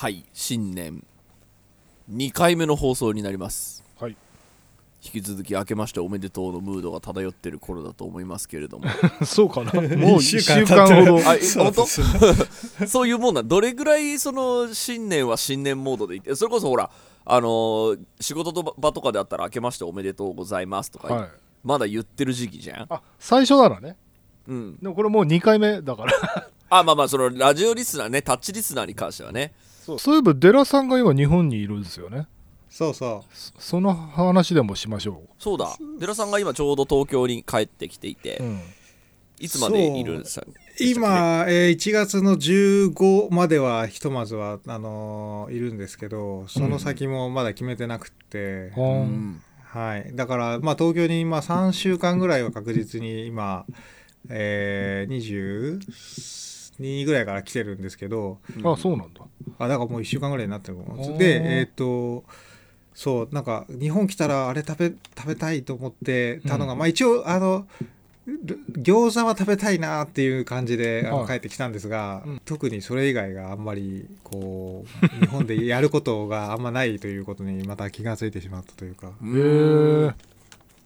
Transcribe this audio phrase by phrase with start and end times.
[0.00, 1.02] はい新年。
[2.08, 3.82] 2回目の放送になります。
[3.98, 4.16] はい。
[5.04, 8.84] 引き続き明けましておめでとうのムードが漂ってる頃だと思いますけれども。
[9.26, 9.72] そうかな？
[9.74, 11.28] もう1一週週間ほど。
[11.28, 11.82] あえそう本当？
[11.82, 16.88] です そういうもんなんどれぐらいその新年は新年モードでいてそれこそほら
[17.24, 21.28] あのー仕事と場とかであったら明けましておめでとうございますとか、はい。
[21.64, 22.86] まだ言ってる時期じゃん？
[22.88, 23.96] あ最初ならね。
[24.46, 24.78] うん。
[24.80, 26.12] でもこれもう2回目だから。
[26.70, 29.54] あまあまあそのラジオリスナーねタッチリスナーに関してはね
[29.88, 29.98] そう。
[29.98, 32.26] そういえばデラさんが今日本にいるんですよね。
[32.70, 35.76] そうそそその話でもしましょそうだ。
[35.98, 38.60] 寺さんが今ちょうど東京に帰ってきていて、う、うん、
[39.40, 40.46] いつまでいるんですか？
[40.46, 49.06] う今、えー1月の15まではひとまずはあのーいるんですけどその先もまだ決めてなくって、ほうん。
[49.06, 49.42] ん。
[49.64, 53.66] はい、だから、まあ、東京に今3週間ぐらいは確実に今、
[54.30, 55.12] えー、
[56.80, 59.20] 22ぐらいから来てるんですけどあそうなんだ。
[59.58, 60.78] あだからもう1週間ぐらいになってる
[61.18, 62.24] でえっ、と
[62.94, 66.78] そうなんか日本来たらあれ食べ食べたいと思ってたのが、うん。
[66.80, 67.66] まあ一応あの
[68.26, 71.26] る餃子は食べたいなっていう感じであのはい。
[71.26, 72.40] 帰ってきたんですが、うん。
[72.44, 79.08] 特にそれ以外があんまりこう日本でやることがあんまないということにまた気がついてしまったというか。
[79.08, 80.37] へえ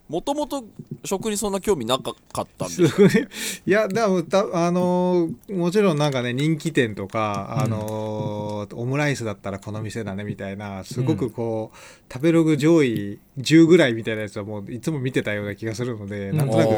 [0.09, 0.65] もともと
[1.05, 3.27] 食にそんな興味なかったんすですごい。
[3.65, 16.37] いやでもたあのーもちろんなんかね人気店とか、あのーオムライスだったらこの店だねみたいなすごくこう、食べログ上位10ぐらいみたいなやつはもういつも見てたような気がするので、うん。
[16.37, 16.71] なんとなく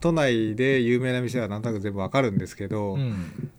[0.00, 3.50] 都内で有名な店はなんとなく全部わかるんですけど、うん。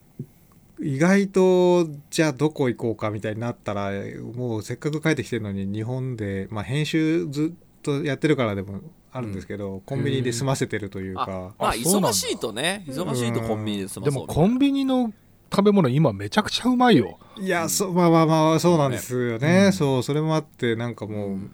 [0.82, 3.92] 意外とじゃあどこ行こうかみたいになったら
[4.36, 8.82] もうせっかく帰ってきてるのに日本で、まあ、編集ずっとやってるからでも
[9.12, 11.32] あるんですけど、コンビニで済ませてるというあか。
[11.60, 12.84] まあ忙しいとね。
[12.88, 14.28] 忙しいとコンビニで済までそう。
[14.28, 15.14] もコンビニの
[15.52, 17.20] 食べ物今めちゃくちゃうまいよ。
[17.40, 19.74] いや、そまあまあまあそうなんですよね、うん。
[19.74, 21.50] そうそれもあってなんかもう、ま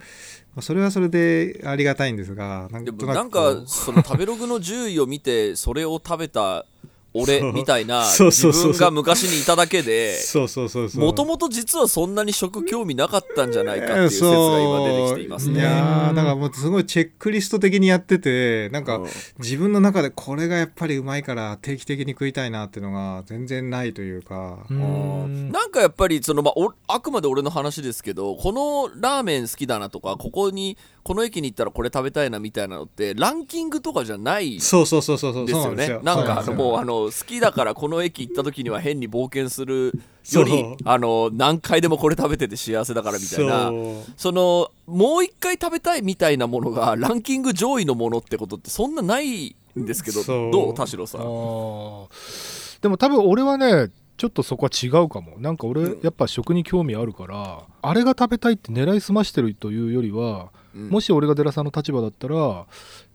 [0.57, 6.65] あそれはそれでありがたいんですがなんでとなくもなんかその食べログの10位を見てそれを食べた
[7.13, 11.01] 俺みたいな そう自分が昔にいただけでそうそうそうそう。
[11.01, 15.53] もともと実はそんなに食興味なかったんじゃないかっていう説が今出てきていますそう。
[15.53, 15.63] いね。
[15.63, 19.07] やーだからもうすごいチェックリスト的にやっててなんかうん。
[19.39, 35.97] 自分の中でこれがやっぱりうまいから定期的に食いたいなっていうのが全然ないというか、ううんなんかやっぱりその、まあ、おあくまで俺の話ですけどこのラーメン好きだなとかここにこの駅に行ったらこれ食べたいなみたいなのってランキングとかじゃないそうそうそうそうそうですよそうなんですよ。
[35.99, 39.99] ねなんかあのもうあの好きだからこの駅行った時には変に冒険する
[40.31, 43.71] よりあの何回でもこれ食べてて幸せだからみたいな。
[44.17, 52.81] そのもう一回食べたいみたいなものがランキング上位のものってことってそんなないんですけどどう田代さあんー。
[52.81, 55.39] でも多分俺はねちょっとそこは違うかも。
[55.39, 60.89] なんか俺やっぱ食に興味あるからあれが食べたいって狙いすましてるというよりはうん。
[60.89, 62.65] もし俺が寺さんの立場だったら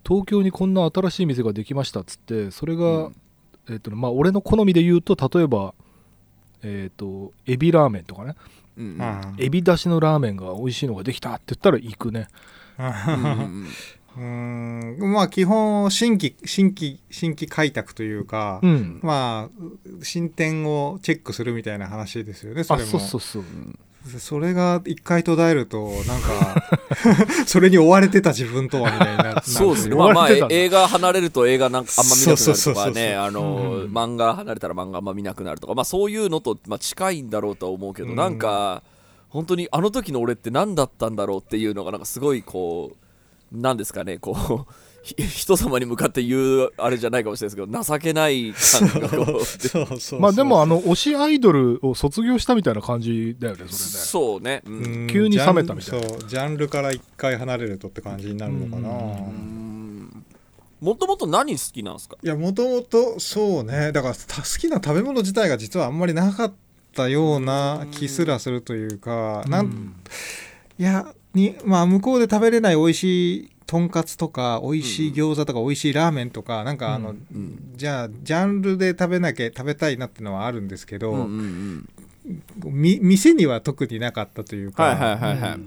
[0.03, 3.17] 東京にこんな新しい店ができましたっつってそれが、うん。
[3.69, 5.75] えっとねまあ、俺の好みで言うと例えば
[6.63, 8.35] えっ、とエビラーメンとかね。
[8.79, 12.29] うんあエビだしのラーメンが美味しいのができたって言ったら行くね。
[12.79, 13.67] うん
[14.17, 14.97] うん。
[15.01, 19.01] まあ基本新規新規新規開拓というか、うん。
[19.03, 22.91] まあ進展をチェックするみたいな話ですよねそあれも。
[22.91, 23.45] そうそうそう。
[24.19, 26.77] それが一回途絶えるとなんか
[27.47, 30.55] それに追われてた自分とはみたいにな そうですね、言まあまあわれてたんだ。
[30.55, 33.17] 映画離れると映画なんかあんま見なくなるとかね。
[33.17, 35.75] 漫画離れたら漫画あんま見なくなるとか。
[35.75, 38.17] まあそういうのと、まあ、近いんだろうとは思うけど、うん。
[38.17, 38.83] なんか
[39.31, 43.04] 本当にあの時の俺って何だったんだろうっていうのがなんかすごいこう
[43.55, 44.73] なんですかねこう
[45.05, 50.21] ひ人様に向かって言うあれじゃないかもしれないですけど情けない感がこう そうそうそう。
[50.21, 53.75] まあでもあの推しアイドルを卒業したみたいな感じだよねそれね。
[53.77, 54.75] そうね、うん。
[54.75, 55.07] うん。
[55.09, 56.07] 急に冷めたみたいな。
[56.07, 58.89] ジャンそうジャンルから一回離れるとって感じになるのかな、
[60.81, 62.17] もともと何好きなんですか？
[62.23, 63.93] いやもともとそうね。
[63.93, 66.55] だからた好きな食べ物自体が実はあんまりなかっ
[66.95, 69.95] たような気すらするというか、なん。
[70.79, 77.15] いやにまあ向こうで食べれない美味しいとんかつとか美味しい餃子とか美味しいラーメンとかなんかあの、
[77.75, 81.89] じゃあジャンルで食べなきゃ食べたいなってのはあるんですけど、うんうん
[82.65, 82.73] うん。
[82.73, 85.61] み店には特になかったというか、はいはいはいはい、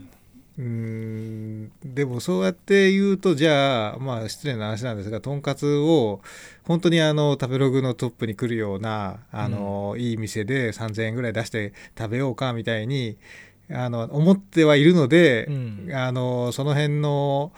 [0.59, 1.71] うーん。
[1.83, 6.21] でもそうやって言うとじゃあまあ失礼な話なんですがとんかつを
[6.65, 13.17] 本当にあの食べログのトップに来るようなあの、いい店で3,000円ぐらい出して食べようかみたいに
[13.69, 15.91] あの思ってはいるので、うん。
[15.93, 17.51] あのその辺の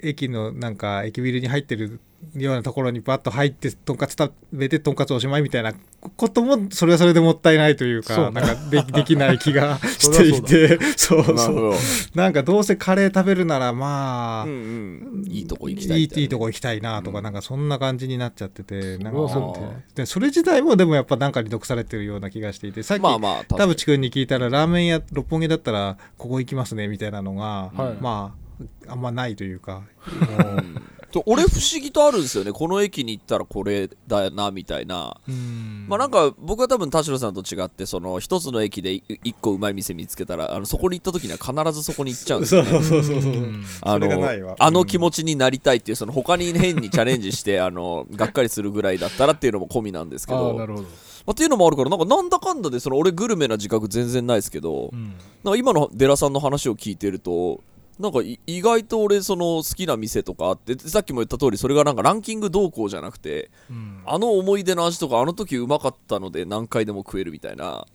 [0.00, 2.00] 駅のなんか駅ビルに入ってる
[2.34, 5.72] ようなところにバッと入ってとんかつ食べてとんかつおしまいみたいな
[6.16, 10.78] こともそれはそれでもったいないというかなんかでできない気が していて。
[10.96, 11.74] そうそうど。
[12.14, 15.32] なんかどうせカレー食べるならまあ、うんうん。
[15.32, 17.24] いいとこ行きたいいいとこ行きたいなとか、うん。
[17.24, 19.54] なんかそんな感じになっちゃっててなんか
[19.94, 28.02] でそれ自体もでもやっぱなんかに毒されてるような気がしていてさっき、まあまあ田淵君に聞いたらラーメン屋六本木だったらここ行きますねみたいなのが、はい。
[28.02, 28.44] まあ
[28.86, 29.82] あんまないというか。
[30.06, 30.82] うん。
[30.93, 30.93] と
[31.26, 32.52] 俺不思議とあるんですよね。
[32.52, 35.16] この駅に行ったらこれだなみたいな。
[35.28, 35.86] うん。
[35.88, 43.32] まあなんか僕は多分田代さんと違ってその一つの駅でい一個うまい店見つけたらあのそこに行った時には必ずそこに行っちゃうんですよ、ね、そうそうそうそう。
[43.32, 43.64] うん。
[43.82, 50.48] あのあの気持ちになりたいっていうその他に変にチャレンジして あのがっかりするぐらいだったらっていうのも込みなんですけど。
[50.48, 50.88] ああなるほど、ま
[51.28, 55.14] あ、っていうのもあるからなんかなんだかんだでその俺グルメな自覚全然ないですけど、うん。
[55.42, 57.60] なんか今のデラさんの話を聞いてると
[57.98, 64.00] なんかい意外と俺その好きな店とかあってさっきも言った通りそれがなんかランキング動向じゃなくてうん。
[64.04, 67.86] あの思い出の味とかあの時うまかったので何回でも食えるみたいな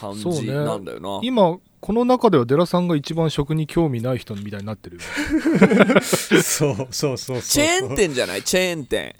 [0.00, 5.02] 感じなんだよな、今この中ではデラさんが一番食に興味ない人みたいになってるよ
[6.02, 7.42] そうそうそうそう。
[7.42, 8.42] チェーン店じゃない？
[8.42, 9.14] チェーン店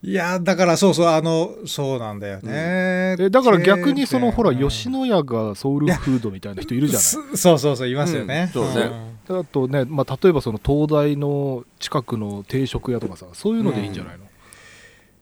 [0.00, 7.02] いやだからそうそうあのそうなんだよね、えだから逆にそのほら吉野家がソウルフードみたいな人いるじゃない？
[7.02, 8.86] そそうそうそういますよね、うんそうね。
[9.34, 9.40] ん。
[9.40, 14.24] あとね、まあ、例えばその東大の近くの定食屋とかさそういうのでいいんじゃないの、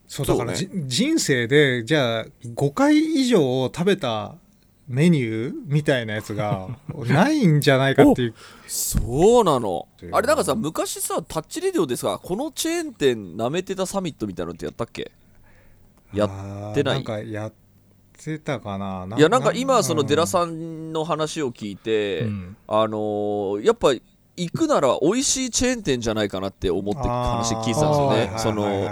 [0.06, 4.34] そうだからそうじ人生でじゃあ5回以上食べた
[4.88, 6.69] メニューみたいなやつが
[7.09, 8.35] ないんじゃないかっていう。
[8.69, 9.88] そうなの。
[10.12, 15.11] あれなんかさ昔さタッチレディオでさこのチェーン店なめてたサミットみたいなのってやったっけ？
[16.15, 16.94] やってない？
[16.97, 17.53] なんかやっ
[18.23, 19.06] てたかな。
[19.17, 22.56] いやなんか今そのデラんさんの話を聞いて、うん。
[22.69, 23.93] あのーやっぱ
[24.38, 28.33] 行くなら美味しいチェーン店じゃないかなって思って話聞いてたんですよね。
[28.37, 28.88] その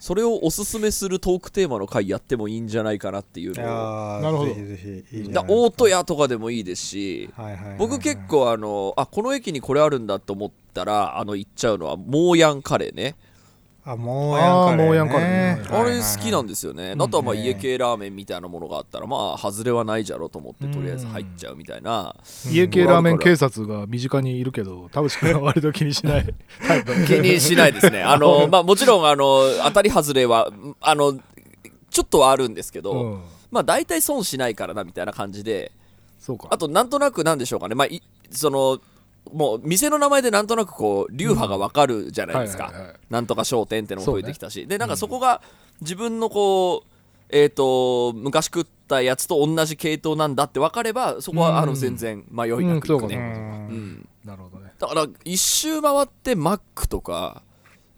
[0.00, 4.20] それをおすすめするトークテーマの回やってもいいんじゃないかなっていうのを。
[4.22, 4.54] なるほど。
[4.54, 7.78] ぜひぜひだ大戸屋とかでもいいですしはいはいはいはい。
[7.78, 13.14] 僕結構あのあこの駅にこれあるんだと思ったらあの行っちゃうのはモーヤンカレーね
[13.82, 15.66] あもうやんカレー、ね、あーもうやんカレーね。
[15.70, 22.14] あれ好きなんですよね、あとはまあね家系ラーメンみたいなものがあったらまあ外れはないじゃろうと思ってとりあえず入っちゃうみたいな。
[22.50, 26.34] 家系ラーメン警察が身近にいるけど田淵君は 割と気にしない。
[26.66, 28.02] タイプ気にしないですね。
[28.02, 30.50] あの まあもちろんあの当たり外れは
[30.80, 31.18] あの
[31.90, 33.20] ちょっとはあるんですけど、うん。
[33.50, 35.72] まあ大体損しないからなみたいな感じで。
[36.18, 36.48] そうか。
[36.50, 37.74] あとなんとなくなんでしょうかね。
[37.74, 38.78] まあいその
[39.32, 42.94] もう店の名前でなんとなくこう流派がわかるじゃないですか、はいはいはい。
[43.10, 45.42] なんとか商店ってのも増えてきたし、でなんかそこが
[45.80, 46.90] 自分のこう
[47.30, 53.78] えっ、と昔食ったやつと同じ系統なんだって分かればそこはあのうん全然迷いなくうんそうかいくね、ううん。
[53.78, 54.72] んなるほどね。
[54.78, 57.42] だから一周回ってマックとか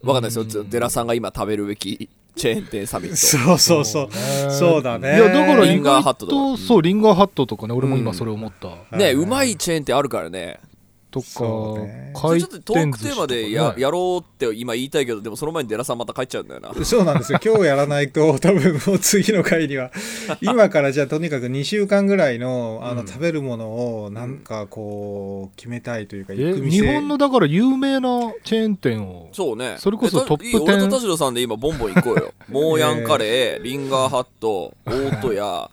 [0.03, 0.69] わかんないですよ、うん。
[0.69, 3.15] デラさんが今食べるべきチェーン店サミット。
[3.15, 4.07] そうそうそう。
[4.07, 4.51] ね。
[4.51, 5.17] そうだね。
[5.17, 6.31] いやだから意リンガーハッ外トと。
[6.31, 7.73] かとそうリンガーハットとかね。
[7.73, 9.13] 俺も今それ思った、ね、はい。
[9.13, 10.59] うまいチェーン店あるからね
[11.13, 12.11] とか、ね。
[12.15, 13.81] 回ちょっとトークテーマでや,、ね。
[13.81, 16.73] やろうって今言いたいけどでもその前にデラさんまた帰っちゃうんだよな。
[16.83, 17.39] そうなんですよ。
[17.43, 19.91] 今日やらないと多分もう次の回には。
[20.41, 23.07] 今からじゃあとにかく2週間ぐらいのあの、うん。
[23.07, 29.75] 食べるものをなんかこう決めたいというか日本のだから有名なチェーン店をそうね。
[29.77, 32.33] それこそトップいい俺と10田代さんで今ボンボン行こうよ。
[32.49, 35.69] モーヤンカレーリンガーハット大戸屋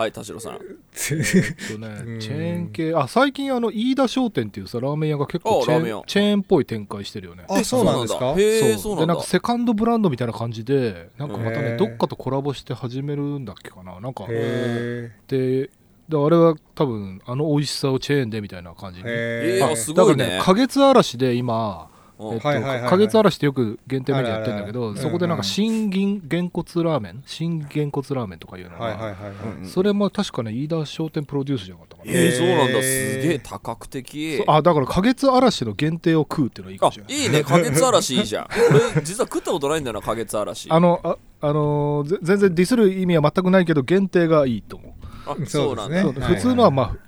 [0.00, 0.58] はい田代さん。
[0.58, 2.20] とねうん。
[2.20, 5.98] チェーン系あ最近あの飯田商店っていうさラーメン屋が結構チェあラーメン屋。
[5.98, 7.44] ーンチェーンっぽい展開してるよね。
[7.48, 8.34] あそうなんですか？
[8.38, 9.06] へえそそううなんだ。
[9.06, 11.70] でなんかセカンドブランドみたいな感じでなんかまたへー。
[11.72, 14.00] ねどっかとコラボして始めるんだっけかな。
[14.00, 15.70] なんかへで
[16.08, 20.24] であれは多分あの美味しさをチェーンでみたいな感じにえーああすごいね。
[20.24, 21.89] だから花月嵐で今うん
[22.34, 29.16] えっと花月嵐ってよく限定メニューやってるんだけどそこでなんか新銀げんこつラーメン新げんこつラーメンとかいうのが
[29.64, 32.12] それも確かね飯田商店プロデュースじゃなかったかな。
[32.12, 32.82] えー、そうなんだ。
[32.82, 34.42] すげえ多角的。
[34.46, 37.14] あだから花月嵐の限定を食うっていうのはいいかあもしれない。
[37.14, 37.42] いいね。
[37.42, 38.48] 花月嵐いいじゃん。
[38.70, 40.70] 俺実は食ったことないんだよな花月嵐。
[40.70, 44.92] あのああの全然ディスる意味は全くないけど限定がいいと思う。
[45.26, 46.98] あそうそうなんだね普通のはまあふ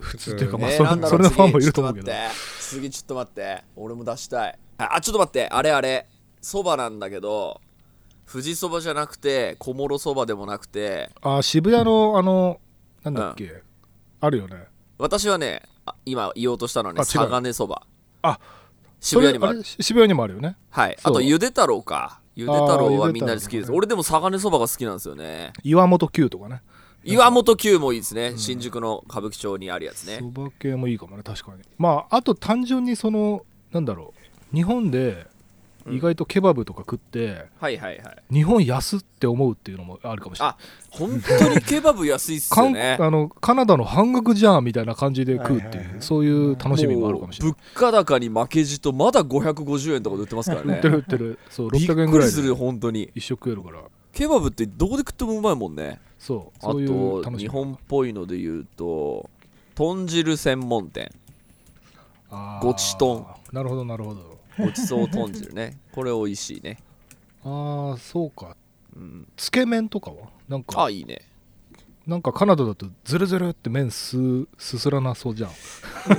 [0.00, 2.12] 普通っていうかまあえーそれなんだろうそれのファンもいると思うけど。
[2.60, 3.40] 次ちょっと待って。
[3.40, 3.64] 次ちょっと待って。
[3.76, 4.58] 俺も出したい。
[4.78, 5.48] ああちょっと待って。
[5.48, 6.06] あれあれ。
[6.40, 7.60] そばなんだけど
[8.30, 11.10] 富士そばじゃなくて小諸そばでもなくて。
[11.20, 12.60] あ渋谷のあの
[13.02, 13.62] なんだっけ？
[14.20, 14.66] あるよね。
[14.98, 17.82] 私はねあ今言おうとしたのはね佐賀根そば。
[18.22, 18.38] あ
[19.00, 19.64] 渋谷にもある。
[19.64, 20.56] 渋谷にもあるよね。
[20.70, 20.96] はい。
[21.02, 22.20] あとゆで太郎か。
[22.36, 23.72] ゆで太郎はみんなで好きです。
[23.72, 25.52] 俺でも佐賀根そばが好きなんですよね。
[25.64, 26.62] 岩本九とかね
[27.04, 28.34] 岩本九もいいですね。
[28.36, 30.18] 新宿の歌舞伎町にあるやつね。
[30.20, 31.62] そば系もいいかもね確かに。
[31.78, 34.14] まああと単純にそのなんだろ
[34.52, 35.26] う日本で
[35.90, 38.34] 意外とケバブとか食って、はいはいはい。
[38.34, 40.54] 日本安って思うっていうのもあるかもしれない。
[40.54, 40.58] あ
[40.90, 42.98] 本当にケバブ安いっすね。
[43.00, 46.02] あのカナダの半額じゃんみたいな感じで食うっていう、はいはいはい。
[46.02, 47.54] そういう楽しみもあるかもしれない。
[47.54, 50.74] 物価高に負けじとまだ550円とかで売ってますからね。
[50.74, 51.38] 売ってる売ってる。
[51.48, 53.10] そうびっ600円ぐらいでくりする本当に。
[53.14, 53.82] 一食食えるから。
[54.12, 56.00] ケバブってどこで食ってもうまいもんね。
[56.02, 57.48] あそうそういうと楽しみ。
[57.48, 59.30] 日本っぽいので言うと
[59.74, 61.10] 豚汁専門店。
[62.60, 64.38] ごちとんなるほどなるほど。
[64.58, 65.78] ごちそう豚汁ね。
[65.92, 66.78] これ美味しいね。
[67.44, 68.56] ああそうか。
[68.94, 69.28] うん。
[69.36, 70.28] つけ麺とかは？
[70.48, 71.22] なんかあいいね。
[72.06, 74.16] なんかカナダだとズルズルって麺す
[74.56, 75.50] すすらなそうじゃん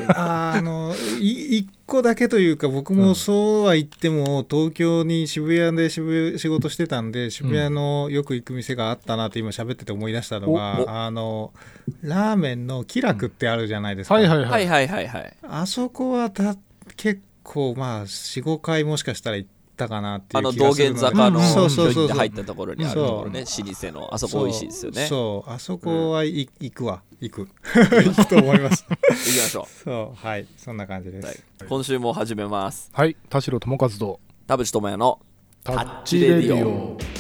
[0.09, 10.89] ああのい一個だけというか僕もそうは言っても東京に渋谷で渋谷仕事してたんで渋谷のよく行く店があったなって今喋ってて思い出したのが、おお。
[10.89, 11.53] あの
[12.01, 15.37] ラーメンの気楽ってあるじゃないですか、はいはいはい、はいはいはいはい。
[15.43, 16.55] あそこはた
[16.95, 24.13] 結構まあ45回もしかしたら行ったかなっていあのう気が道玄するので坂の入ったところにあるところね老舗の。
[24.13, 25.07] あそこ美味しいですよね。
[25.07, 25.47] そう。
[25.47, 27.01] そうあそこはい、行くわ。
[27.19, 27.49] 行く。
[27.73, 28.85] 行くと思います。
[28.89, 30.27] 行きましょそう。
[30.27, 30.45] はい。
[30.57, 32.89] そんな感じです、う、はい、今週も始めます。
[32.93, 33.15] はい。
[33.29, 34.19] 田代智和と。
[34.47, 35.19] 田淵智也の
[35.63, 37.18] タッッチチレディレディオ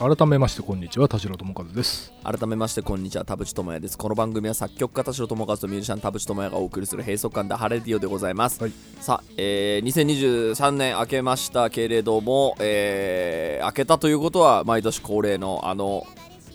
[0.00, 2.10] 改めましてこんにちは田代智和です。
[2.24, 3.98] 改めましてこんにちは田淵智也です。
[3.98, 8.72] この番組は作曲家田代智和とミュージシャン田淵智也がお送りする閉塞感でハレディオでございます、はい。
[8.98, 16.06] さあ、えー、2023年明けましたけれども、えー、明けたということは毎年恒例のあの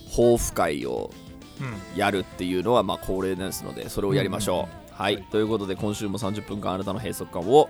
[0.09, 1.11] 抱負会を
[1.61, 1.99] うん。
[1.99, 7.69] やるっていうのはまあ恒例ですのでそれをやりましょう、はい、ということで今週も30分間あなたの閉塞感を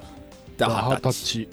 [0.58, 1.50] ダハタッチ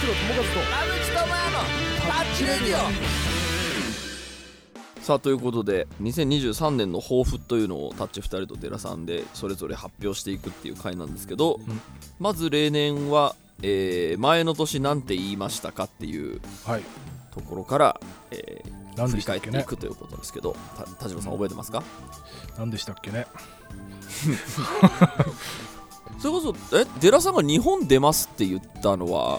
[0.00, 0.42] 代智和と。
[0.42, 0.46] 田
[0.86, 1.58] 淵智也の
[2.06, 2.78] タッチレディオ。
[5.02, 11.80] さあということで2023年の抱負というのをタッチ2人と寺さんでそれぞれ発表していくっていう回なんですけど、うん。
[12.18, 16.82] まず例年は、えー前の年なんて言いましたかっていうはい。
[17.32, 18.00] ところから、
[18.30, 21.84] えー何振り返っていくということですけどた田代さん覚えてますか？
[22.58, 23.28] 何でしたっけね？
[26.18, 29.38] それこそえ寺さんが日本出ますって言ったのは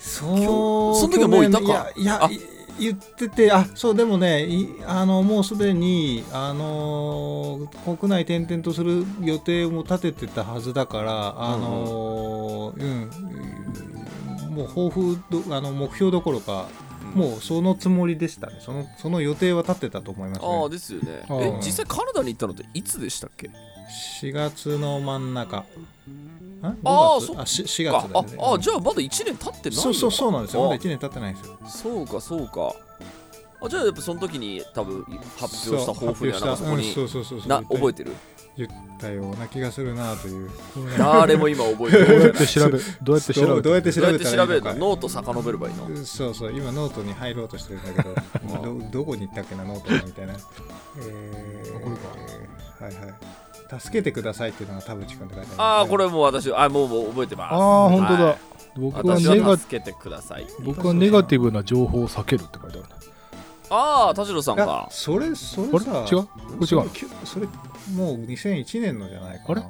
[0.00, 1.92] そうその時はもういたか。
[1.94, 2.28] いや
[2.78, 13.10] 言っててあそうでもねいあのもうすでにあのー国内転々とする予定も立ててたはずだからあのー
[14.48, 16.68] うん、もう抱負どあの目標どころか、
[17.14, 18.56] もうそのつもりでしたね。
[18.60, 21.22] そのその予定は立ってたと思いますああねですよね。
[21.30, 23.50] え実際カナダに行ったのっていつでしたっけ
[24.22, 25.64] ？4月の真ん中
[26.62, 28.36] ああー5月そあし4あ月だよね。
[28.40, 30.62] ああじゃあまだ1年経ってないそうそうそうなんですよ。
[30.62, 31.58] まだあ1年経ってないんですよ。
[31.66, 32.74] そうかそうか。
[33.62, 35.02] あじゃあやっぱその時に多分
[35.38, 37.48] 発表した抱負にはなんかそこにそうそうそうそう。
[37.48, 38.12] な言った覚えてる？
[38.56, 40.50] 言ったような気がするなという。
[40.98, 44.74] 誰も今覚えてどうやって調べ どうやって調べどうどうやって調べたらいいのか。
[44.74, 46.04] ノート遡ればいいの？
[46.04, 48.14] そうそう今ノートに入ろうとしてるんだけど。
[48.90, 50.34] どどこに行ったっけなノートにみたいな。
[50.98, 52.84] えー、これか。
[52.84, 53.14] はいはい
[53.78, 57.54] 助けてくださいっていうのが田淵君って書いてあるああこれもう私あもうもう覚えてます。
[57.54, 58.36] ああ本当だ、はい。
[58.76, 62.88] 僕は私ネガは助けてください僕はネガティブな情報を避けるって書いてあるね
[63.72, 64.88] ああ田代さんか。
[64.90, 65.72] それそあれ？
[65.72, 66.24] れさ違う？
[66.24, 66.90] これ違う
[67.24, 67.46] それ
[67.94, 69.64] もう2001年のじゃないかな。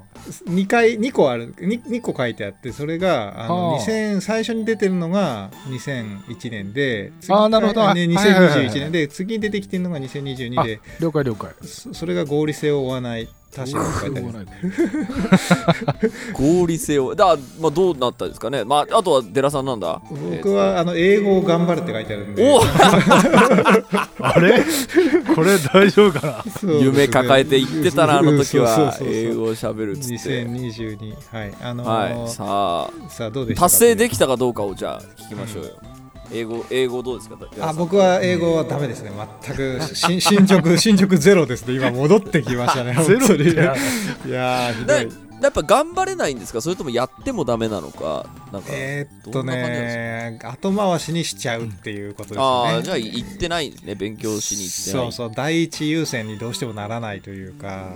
[0.47, 1.55] 2回2個ある。
[1.57, 7.93] 2, 2個書いてあってそれがあのはあ2000最初に出てるのが2001年で次あーなるほど。
[7.93, 8.67] ね、はいはいはいはい。
[8.69, 11.55] 2021年で次に出てきてるのが2022で了解了解。
[11.63, 14.21] そそれが合理性を追わない確かに
[16.33, 17.15] 合理性を。
[17.17, 18.65] だまあどうなったんですかね。
[18.65, 20.01] まああとは寺さんなんだ。
[20.37, 22.49] 僕はあの英語を頑張るって書いてあるんで。
[22.49, 22.61] お
[24.25, 24.63] あれ？
[25.35, 26.71] これ大丈夫かな？
[26.73, 26.79] ね。
[26.81, 28.69] 夢抱えて言ってたなあの時は。
[28.75, 30.45] そうそうそう英語をしゃべるっつって。
[30.47, 31.53] 2022はい。
[31.61, 32.29] あのーはい。
[32.29, 32.91] さあ。
[33.11, 33.67] さあどうでしたか？
[33.69, 35.71] 達成できたかどうかをじゃあ聞きましょうよ
[36.33, 37.37] 英語英語どうですか？
[37.61, 39.11] あ僕は英語はダメですね。
[39.43, 41.75] 全くし進捗進捗ゼロですね。
[41.75, 42.95] 今戻ってきましたね。
[43.05, 43.53] ゼロって本当に。
[43.53, 43.75] いや。
[44.71, 45.09] ーひどない
[45.43, 46.61] やっぱ頑張れないんですか？
[46.61, 48.27] それともやってもダメなのか？
[48.53, 52.43] なんかえーっとね後回しにしちゃうっていうことですね。
[52.43, 53.95] ああじゃあ行ってないんですね。
[53.95, 55.03] 勉強しに行ってない。
[55.05, 55.33] そうそう。
[55.35, 57.89] 第一優先にどうしてもならないというか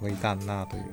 [0.00, 0.84] これいかんなという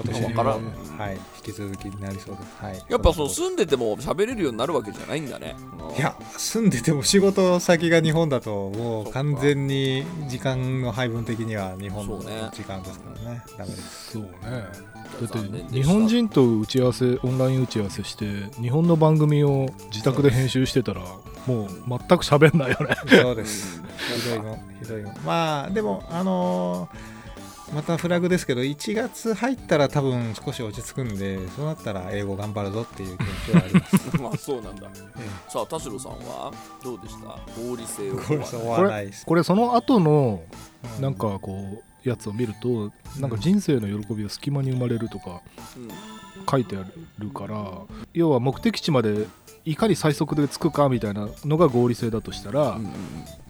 [0.00, 0.56] 今年にもわから。
[0.56, 1.14] んはい
[1.46, 2.56] 引き続きになりそうです。
[2.62, 2.82] はい。
[2.88, 5.56] やっぱその住んでても喋れるようになるわけじゃないんだね。
[5.96, 12.48] いや住んでても仕事先が日本だともう完全に時間の配分的には日本のそうね。
[12.52, 13.42] 時間ですからね。
[13.58, 14.12] ダメです。
[14.12, 14.30] そうね。
[15.20, 18.24] だって日本人と打ち合わせオンライン打ち合わせして
[18.60, 21.02] 日本の番組を自宅で編集してたら
[21.46, 22.96] もう全く喋んないよね。
[23.22, 23.82] そうです。
[24.22, 25.12] ひどいのひどいの。
[25.26, 27.11] まあでもあのー
[27.72, 33.96] またフラグですけど1月入ったら多分少し落ち着くんでそうなったら英語頑張るぞっていう気持ちはあります。
[34.22, 34.88] まあそうなんだ。
[35.18, 36.52] えさあ田代さんは
[36.84, 37.28] どうでした？
[37.60, 38.36] 合理性をえ
[38.76, 40.42] これこれその後の
[40.98, 45.40] うなんかこうやつを見るとなんか人生の喜びは隙間に生まれるとか
[45.76, 45.88] うん。
[46.50, 46.84] 書いてあ
[47.18, 47.72] るから
[48.14, 49.26] 要は目的地まで
[49.64, 52.92] いかに最速で着くかみたいなのが合理性だとしたら、うんうん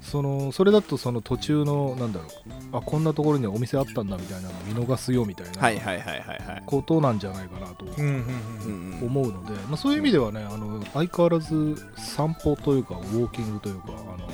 [0.02, 2.28] そのそれだとその途中のなんだろう
[2.76, 6.62] あこんなところにお店あったんだみたいなの見逃すよみたいなはいはいはいはいはい。
[6.66, 9.06] ことなんじゃないかなとうんうんうんうんうん。
[9.06, 14.28] 思うので、まあ、そういう意味ではねあの相変わらず散歩というかウォーキングというかあの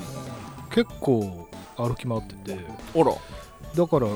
[0.70, 2.58] 結構歩き回ってて。
[2.94, 3.12] あら。
[3.76, 4.06] だから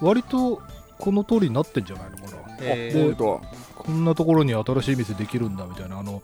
[0.00, 0.60] 割と
[0.98, 2.56] この通りになってんじゃないのかな。
[2.60, 3.14] えでー。
[3.14, 3.40] 本
[3.82, 6.22] こんなところに新しい店できるんだみたいなあの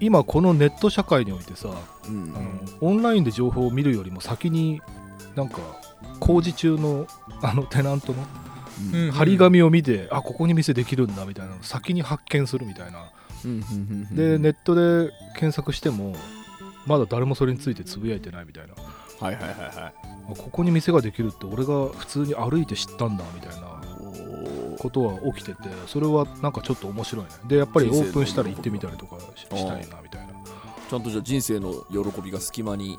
[0.00, 1.68] 今このネット社会においてさ
[2.04, 2.34] 当うん。
[2.34, 2.48] あの
[2.80, 4.80] オンラインで情報を見るよりも先に
[5.36, 5.58] なんか
[6.20, 7.06] 工事中の
[7.42, 8.24] あのテナントの
[8.92, 9.04] うん。
[9.06, 13.10] うん張り紙を見て、あここに店できるんだみたいなのを先に発見するみたいな。
[13.44, 16.16] うんうんうんでネットで検索しても
[16.86, 18.74] まだ誰もそれについてつぶやいてないみたいな。
[19.20, 19.74] はいはいはいはい。
[19.76, 19.92] あ
[20.36, 23.80] ここに店ができるって俺が普通に歩いて知ったんだみたいな
[24.84, 27.30] ことは起きててそれはなんかちょっと面白いね。
[27.46, 30.34] でやっぱりオープンしたら行ってみたりとかししたいなみたいな。
[30.90, 32.98] ちゃんとじゃあ人生の喜びが隙間に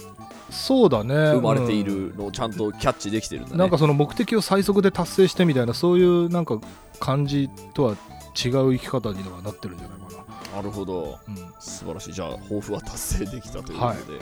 [0.49, 1.13] そうだね。
[1.33, 3.57] 生まれていうんるのをちゃんとキャッチできてるんだね。
[3.57, 6.59] なんかその目的を最速で達成してみたいなそういうなんか
[6.99, 10.25] 感じとは違う生き方にはなってるんじゃないか
[10.55, 10.61] な。
[10.63, 11.19] るほど。
[11.27, 12.13] な、うん、素晴らしい。
[12.13, 14.19] じゃあ抱負は達成できたということで、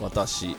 [0.00, 0.56] 私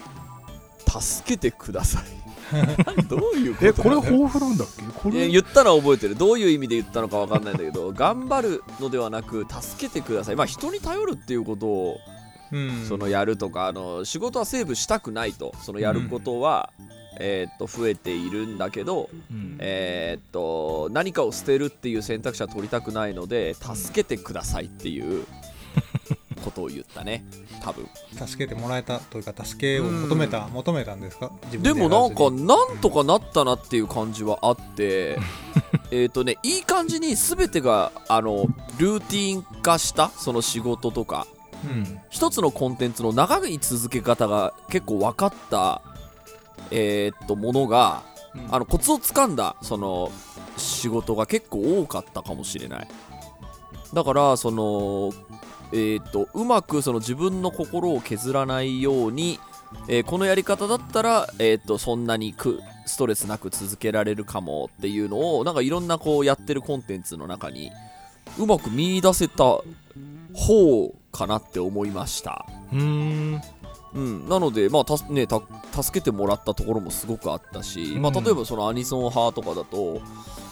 [0.87, 2.22] 助けてください
[3.09, 4.83] どういうことえこれ抱負なんだっけ？
[5.01, 5.27] これ？
[5.29, 6.15] 言ったのは覚えてる。
[6.15, 10.35] どういう意味で言ったのか分かんないんだけど 頑張るのではなく助けてください。
[10.35, 11.97] まあ人に頼るっていうことを
[12.51, 12.85] うん。
[12.87, 16.69] そのやるとかあの仕事はセーブしたくないとそのやることは、
[17.19, 19.55] えーっと増えているんだけど、うん。
[19.59, 25.25] えーっと何かを捨てるっていう選択肢は取りたくないので助けてくださいっていう
[26.43, 27.23] ことを言ったね。
[27.61, 27.87] 多分。
[28.27, 31.31] 助けてもらえたというか助けを求めた求めたんですか？
[31.51, 35.17] でもなんかなんとかなったなっていう感じはあって
[35.91, 38.45] えっとねいい感じに全てがあの
[38.77, 41.27] ルーティン化したその仕事とか
[41.63, 41.99] うん。
[42.09, 45.81] 一つのコンテンツの長い続け方が結構分かった
[46.71, 48.03] えーっとものが
[48.49, 50.11] あのコツをつかんだその
[50.57, 52.87] 仕事が結構多かったかもしれない。
[53.93, 55.11] だからその
[55.73, 59.39] えーっとうまくその自分の心を削らないように、
[59.87, 67.71] えーこのやり方だったら、えーっとそんなにくストレスなく続けられるかもっていうのをなんかいろんなこうやってるコンテンツの中に
[68.37, 69.43] うまく見出せた
[70.33, 72.45] 方かなって思いました。
[72.71, 73.41] うーん。
[73.95, 75.39] うん、なので、まあたね、た
[75.83, 80.01] 助けてもらったところもすごくあったし、まあ、うん例えばそのアニソン派とかだと、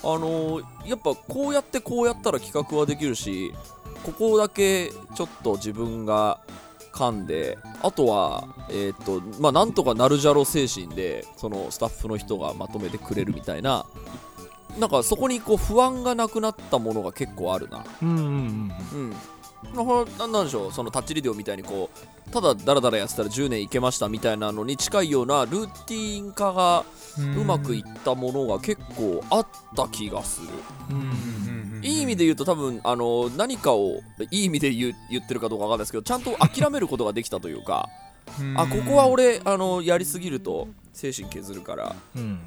[0.04, 3.54] あのーやっぱこうやってこうやったら企画はできるし
[4.04, 6.40] ここだけちょっと自分が
[6.94, 13.86] 噛んであとは、えーっとまあ、なんとかなるじゃろ精神でそのスタッフの人がまとめてくれるみたいな
[14.80, 17.84] なんかそこにこう不安がなくなったものが結構あるな。
[18.02, 18.24] うんうん
[18.94, 19.16] うん
[19.76, 21.90] なんなんでしょうそのタッチリデオみたいにこ
[22.28, 26.86] うただダラダラやってたら10年いけましたみたいなのに近いようなルーティン化が
[27.38, 30.48] うまくいったものが結構あった気がする、
[30.90, 37.90] うんうんうんいい意味で言うと多分あの何かをいい意味で言う言ってるかどうかわかんないですけどちゃんと諦めることができたというか
[38.56, 42.40] あここは俺あのやりすぎると精神削るからうん。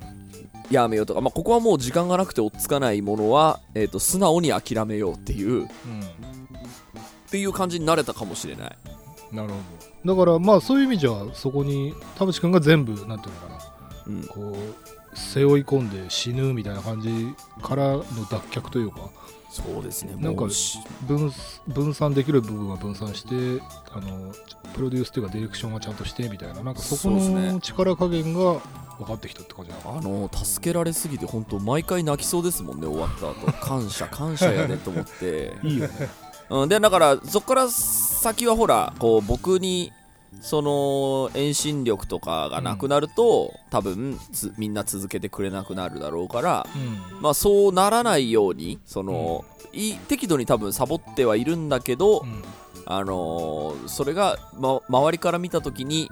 [0.70, 5.68] やめようとか、まあ、ここはもう時間がなくて追っつかないものは、えー、と素直に諦めようっていう
[7.35, 8.77] っていう感じになれたかもしれない。
[9.33, 9.55] なるほ
[10.05, 10.14] ど。
[10.14, 13.59] だからまあそういう意味じゃそこに田淵君が全部なんていうのかな。
[14.07, 14.23] うん。
[14.29, 19.11] こう背負い込んで死ぬみたいな感じからの脱却というか。
[19.51, 20.14] そうですね。
[20.16, 20.47] なんか
[21.07, 21.33] 分
[21.68, 24.33] 分散できる部分は分散してあの
[24.75, 26.62] プロデュースというかディレクションはちゃんとしてみたいな。
[26.62, 28.61] なんかそこの力加減が
[28.99, 33.53] 分かってきたって感じなのあの助けられすぎて本当毎回泣きそうですもんね終わった後。
[33.64, 36.09] 感謝感謝やねと思って、 いいよね
[36.50, 39.92] うん、でだからそこから先はほらこう僕に
[40.40, 47.22] その遠心力とかがなくなると、多分つみんな続けてくれなくなるだろうからうん。
[47.22, 52.42] まあそうならないようにその、い適度に多分サボってはいるんだけど、うん。
[52.87, 56.11] あのーそれが、ま、周りから見た時に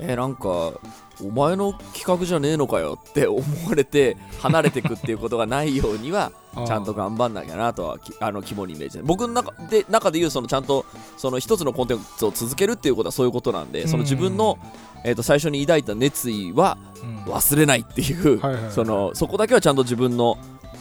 [0.00, 0.78] えーなんか
[1.22, 6.32] お前の企画じゃねえのかよって思われて離れてくっていうことがないようには
[6.66, 10.86] ちゃんと頑張んなきゃなとはきあの肝にイメージ僕の中で中で言うそのちゃんと
[11.16, 14.58] その一つのコンテンツを続けるっていうことはそういうことなんでその自分の、
[15.04, 16.78] えー、と最初に抱いた熱意は
[17.26, 17.32] うん。
[17.32, 20.38] 忘れないっていう、そのそこだけはちゃんと自分の、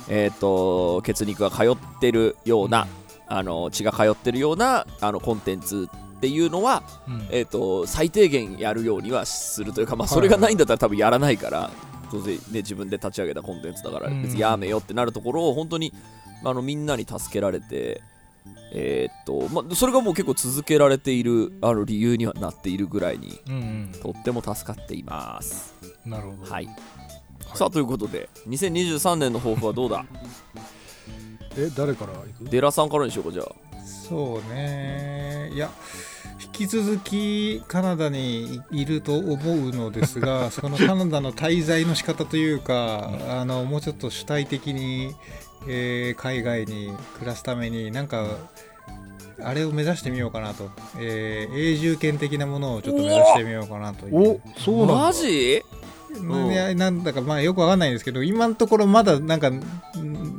[0.09, 2.87] えー、と血肉が通ってるような、
[3.27, 7.27] あの血が通ってるようなあのコンテンツっていうのは、うん。
[7.31, 10.13] えー、と最低限やるようにはするというか、まあ、はい。
[10.13, 11.71] それがないんだったら多分やらないから、
[12.11, 14.21] 当然ね、自分で立ち上げたコンテンツだからうん。
[14.23, 15.93] 別にやめよってなるところを本当に
[16.43, 18.01] あのみんなに助けられて。
[18.71, 25.73] えーっとまあ、それがもう結構続けられているあの理由にはなっているぐらいにうんとっても助かっています。
[26.05, 26.51] うんなるほど。
[26.51, 26.69] はい、
[27.55, 30.05] さあということで2023年の抱負はどうだ？
[31.57, 32.49] え誰から行く？
[32.49, 33.51] デラさんからにしようかじゃあ
[33.89, 35.49] そうね。
[35.53, 35.69] いや
[36.41, 45.15] 引き続きカナダにいると思うのですが そのカナダの滞在の仕方というかあのもうちょっと主体的に、
[45.67, 48.25] えー海外に暮らすためになんか
[49.41, 54.15] あれを目指してみようかなと、えー永住権的なものをちょっと目指してみようかなという。
[54.17, 54.93] おそうなんだ。
[54.95, 55.63] マジ？
[56.11, 59.63] いやなんだかまあよくわかんないんですけど今のところまだなんかん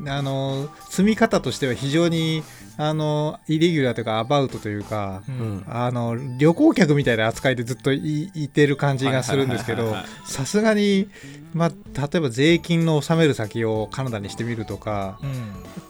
[0.08, 2.42] あの積み方としては非常に
[2.82, 5.56] あのイレギュラーというかアバウトというかううん。
[5.58, 11.08] んあの旅行客みたいな扱いでずっといいてる感じがするんですけどさすがに、
[11.52, 15.18] まあ、例えば税金の納める先をカナダにしてみるとか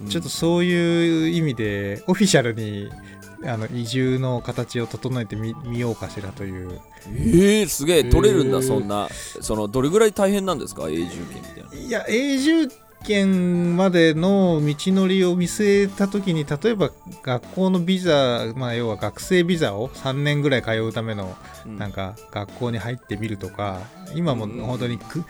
[0.00, 0.08] うん。
[0.08, 2.90] ちょっとそういう意味でオフィシャルに
[3.44, 6.80] あの移住の形を整えてみみようかしらという。
[7.06, 8.04] えー、すげえ。
[8.04, 8.62] 取れるんだへー。
[8.66, 9.08] そんな。
[9.40, 10.90] そのどれぐらい大変なんですか？
[10.90, 11.86] 永住権みたいな。
[11.86, 12.68] いや永住
[13.04, 16.90] 権までの道のりを見据えた時に例えば
[17.22, 21.36] 学校のビザ、まあ、要は学生ビザを3年ぐらい通うための
[21.66, 21.78] うん。
[21.78, 23.80] なんか学校に入ってみるとか
[24.14, 25.24] 今もうん本当にく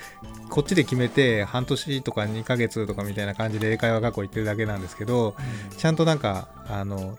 [0.49, 5.35] こっちで決めて半年とか2ヶ月とかみたいな感じで英会話学校行ってるだけなんですけど
[5.77, 7.19] ちゃんとなんかあの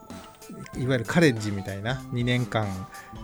[0.77, 2.67] いわゆるカレッジみたいな2年間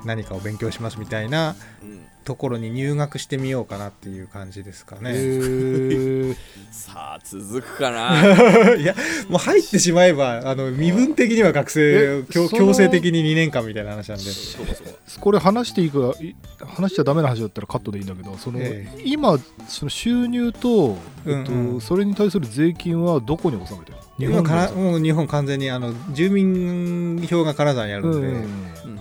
[0.05, 5.11] 何かを勉強しますみたいなうんところに入学してみようかなっていう感じですかへね。
[5.11, 6.35] ー。
[6.69, 8.75] さあ続くかな。
[8.75, 8.93] いや
[9.29, 14.25] もう入ってしまえばあの身分的には学生え強強制的に2年間みたいな話なんで。
[14.25, 14.87] そうかそう。
[14.87, 16.35] かこれ話していいかい
[16.65, 21.81] 話しちゃダメな話だったらカットでいいんだけどその、え今その収入と、えっとうんうん。
[21.81, 24.03] それに対する税金はどこに納めてるの？
[24.17, 24.67] 日今本から。
[24.67, 28.43] にもう日本完全にあの住民票が金沢にあるんで、うんうん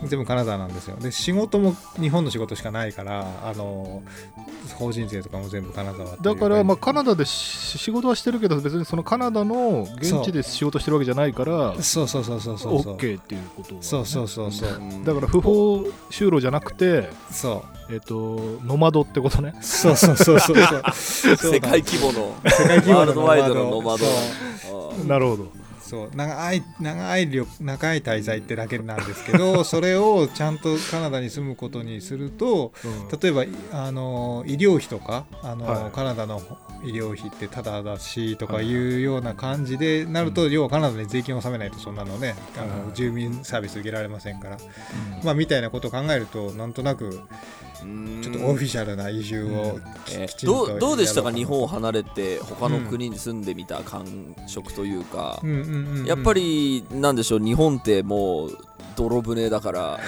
[0.04, 0.96] 全部金沢なんですよ。
[0.96, 4.02] で仕事も日本の仕事しかないからあの
[4.74, 12.96] 法人税とかも全部金沢だから、まあ、カナダでし仕事はしてるけど別にそのカナダの現地で仕事してるわけじゃないからそうそうそうそうそうそう。
[12.96, 14.70] OK っていうことそうそうそうそう。
[14.70, 15.04] うん。
[15.04, 15.78] だから不法
[16.10, 17.94] 就労じゃなくてそう。
[17.94, 19.54] えっとノマドってことね。
[19.60, 20.82] そうそうそうそうそう。
[20.94, 24.06] そう世界規模の世界規模のワールドワイドのノマド。
[25.06, 33.18] なるほどそう長い長い旅長い滞在ってだけなんですけど それをちゃんとカナダに住むことにするとうん。
[33.20, 35.90] 例えばいあの医療費とかあの、はい。
[35.92, 36.42] カナダの
[36.84, 44.58] 医療費ってタダだしとかいうような感じでなると、要はカナダに税金を納めないとそんなのねあの、はい住民サービス受けられませんから、
[45.22, 47.20] まあみたいなことを考えるとなんとなくうん
[48.22, 51.30] ちょっとオフィシャルな移住をき,、えどうどうでしたか？
[51.32, 55.40] 日本を離れて他の国に住んでみた感触というか、
[56.06, 57.40] やっぱりなんでしょう？
[57.40, 58.58] 日本ってもう
[58.96, 60.00] 泥船だから。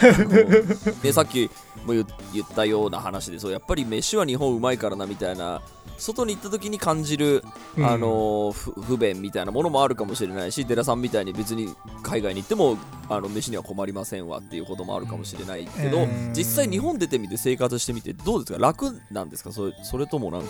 [1.12, 1.50] さっき
[1.84, 5.62] も言言ったような話でそうやっぱり飯は日本うまいからなみたいな
[5.98, 7.44] 外に行った時に感じる、
[7.76, 7.84] うん。
[7.86, 16.32] あの不不便みたいなものもあるかもしれないし寺さんみたいに別に海外に行ってもあの飯には困りませんわっていうこともあるかもしれないけど、うん。
[16.34, 18.58] 実際日本出てみて生活してみてどうですか？
[18.58, 19.52] 楽なんですか？
[19.52, 20.48] それそれともなんか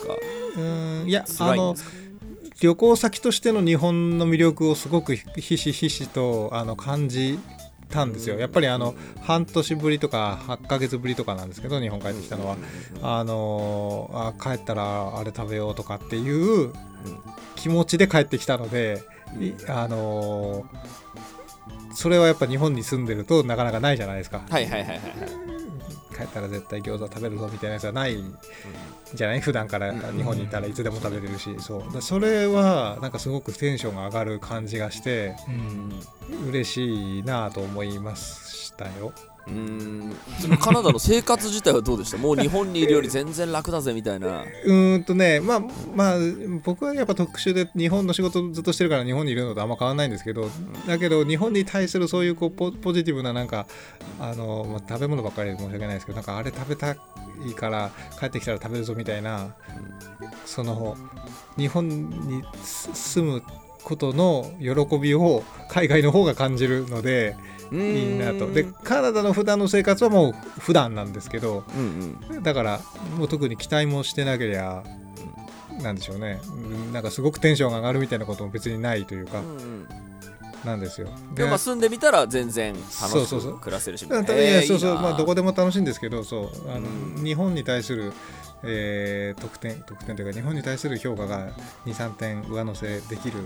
[0.57, 1.05] うん。
[1.09, 1.75] いやあの
[2.61, 7.39] 旅行先としての日本の魅力をすごくひしひしとあの感じ
[7.89, 8.39] たんですよ。
[8.39, 12.57] やっぱりあの半年ぶりとか8ヶ月ぶりとかなんですけど日本帰ってきたのは。
[13.03, 16.73] あのあ帰ったらあれ食べようとかっていう
[17.57, 19.03] 気持ちで帰ってきたので
[19.41, 20.67] いあの
[21.95, 24.43] それはやっぱ日本に住んでるとなかなかないじゃないですか。
[24.49, 25.58] はいはいはいはいはい
[26.19, 28.19] 帰ったら絶対餃子食べるぞみたいなやつはない
[29.15, 29.41] じゃない？
[29.41, 31.55] 普段から日本にいたらいつでも食べれるし。
[31.61, 31.93] そう。
[31.95, 36.49] だそれはなんかすごくテンションが上がる感じがしてうん。
[36.49, 39.13] 嬉しいなと思いましたよ。
[39.49, 40.17] うん。
[40.41, 42.17] そのカナダの生活自体はどうでした？
[42.17, 44.45] もう日本にいるより全然楽だぜみたいな。
[44.65, 45.61] うんとねまあ
[45.95, 46.17] まあ
[46.65, 50.49] 僕はやっぱ特殊で日本の仕事ずっとしてるから日本にいるのとあんま変わらないんですけど
[50.87, 53.67] だけど日本に対するそういうこうポポジティブななんか
[54.21, 56.97] あの、まあ、食べ物ばっかりで申し訳ないですけどなんかあれ食べたい
[57.55, 59.55] から帰ってきたら食べるぞみたいな
[60.45, 60.97] その
[61.57, 63.43] 日本に住む
[63.83, 67.37] ことの喜びを海外の方が感じるので
[67.73, 68.51] いいなと。
[68.51, 72.43] でカナダの普段の生活はもう普段なんですけどうんうん。
[72.43, 72.81] だから
[73.17, 74.83] もう特に期待もしてなけりゃ
[75.83, 76.41] なんでしょうね。
[76.47, 76.51] う
[76.89, 79.89] んなんかすごくテンションが上がるみたいなことも別にないというかうんうん。
[80.65, 81.09] なんですよ。
[81.35, 83.53] でもまあ住んでみたら全然楽しそうそうそう。
[83.55, 84.95] く暮らせるしみだたいなえーそうそう。
[84.97, 86.71] まあどこでも楽しいんですけどそう。
[86.71, 86.81] あの、
[87.17, 87.25] うん。
[87.25, 88.13] 日本に対する、
[88.65, 91.51] えー得点得点というか日本に対する評価が
[91.87, 93.37] 23点上乗せできる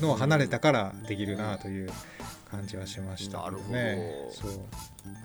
[0.00, 1.90] のを離れたからできるなという
[2.50, 3.72] 感じはしましたけどね。
[3.72, 4.50] なるそう。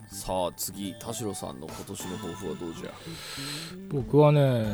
[0.10, 2.92] さあ次田代さんの今年の抱負はどうじゃ？
[3.90, 4.66] 僕はね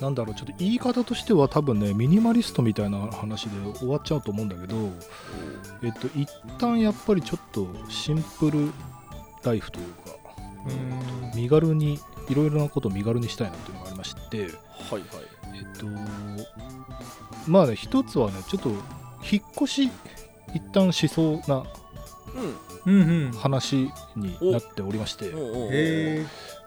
[0.00, 4.76] なんだろうちょっと言い方としては多分ねミニマリストみたいな話で終わっちゃうと思うんだけど
[5.82, 8.70] えっと一旦やっぱりちょっとシンプル
[9.44, 9.92] ライフというか
[11.34, 11.38] うん。
[11.40, 15.02] 身軽にいろいろなことを身軽にしたいなというのがありましてはいはい。
[15.54, 15.86] えっと
[17.46, 18.70] まあね一つはねちょっと
[19.30, 19.90] 引っ越し
[20.54, 21.64] 一旦しそうな
[22.86, 23.02] うん。
[23.02, 25.30] うんうん話になっておりまして。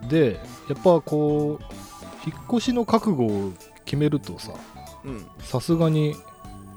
[0.08, 0.40] で
[0.70, 1.64] やっぱこう
[2.26, 3.52] 引っ越しの覚悟を
[3.86, 4.52] 決めるとさ
[5.04, 5.26] うん。
[5.40, 6.16] さすがに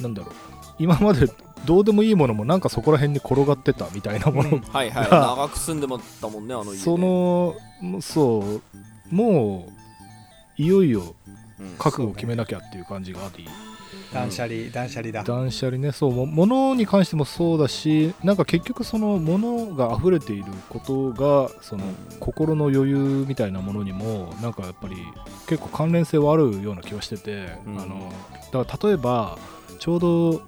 [0.00, 0.34] なんだろう。
[0.78, 1.28] 今まで
[1.64, 4.60] どうでもいいものもなんかそこら辺に転がってたみたいなもの、うん。
[4.60, 5.10] はいはい。
[5.10, 9.68] が長く住んでまったもんねあの家ねそのもうそうも
[10.58, 11.14] ういよいよ
[11.60, 11.76] うん。
[11.78, 13.48] 覚悟を決めなきゃっていう感じがあり
[14.12, 15.22] 断捨離断捨離だ。
[15.24, 21.84] 断捨離ねそうも物に関してもそうだしなんか結局その物が溢れていることがその
[22.20, 24.96] 心の余裕みたいなものにもなんかやっぱり
[25.48, 28.12] 結構関連性はあるような気はしてて、うんあの
[28.52, 29.36] だから例えば
[29.80, 30.42] ちょうど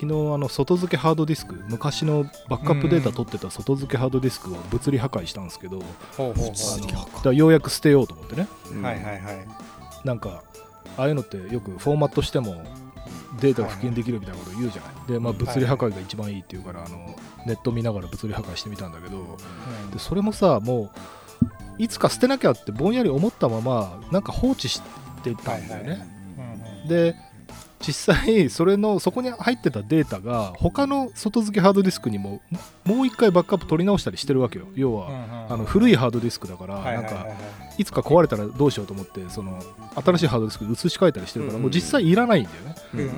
[0.00, 5.82] 昨日あの外付けハードディスク昔のバックアップデータ取ってた外付けハードディスクを物理破壊したんですけど、う
[6.16, 8.82] ほうほ物理破からようやく捨てようと思ってねうんう。
[8.82, 9.46] はいはいはい。
[10.04, 10.42] なんか
[11.00, 12.62] ああいうのってよくフォーマットしても
[13.40, 19.38] データが復元できるみたいなこと言うじゃない、で、まあ、物理破壊が一番いいっていうから、あのネット見ながら物理破壊してみたんだけど
[19.92, 20.92] でそれもさも
[21.78, 24.82] ういつか捨てなきゃってぼんやり思ったままなんか放置し
[25.22, 26.20] てたんだよね、はいはい
[26.88, 27.14] で
[27.80, 32.42] 実際それのそこに入ってたデータが他の外付けハードディスクにも
[32.84, 34.66] もう一回バックアップ取り直したりしてるわけよ。
[34.74, 37.26] 要は、あの古いハードディスクだから、なんか
[37.78, 39.58] いつか壊れたらどうしようと思ってその
[39.94, 41.62] 新しいハードディスクに移し替えたりしてるから、うん。
[41.62, 43.10] もう実際いらないんだよね、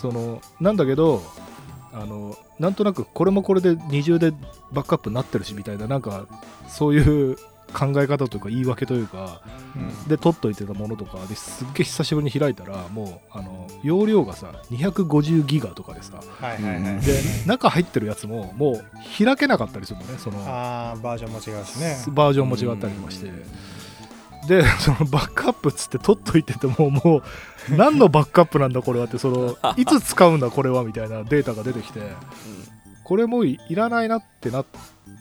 [0.00, 1.22] そのなんだけど
[1.92, 4.32] あのなんとなくこれもこれで二重で
[4.72, 6.26] バックアップになってるしみたいななんか
[6.68, 7.36] そういう
[7.72, 9.40] 考え方というか言い訳というか
[10.08, 17.00] で取っといてたものとかですっげえ久しぶりに開いたらもうあの容量がさ250ギガとかでさはいはいはい。
[17.00, 18.84] で中入ってるやつももう
[19.24, 21.96] 開けなかったりするのねそのああバージョンも違うしね。
[22.08, 23.30] バージョンも違ったりとかして
[24.46, 27.22] で そのバックアップっつって取っといててもも
[27.70, 32.00] う何のバックアップなんだこれはってその いつ使うんだこれはみたいなデータが出てきて
[33.04, 34.66] これもういらないなってなっ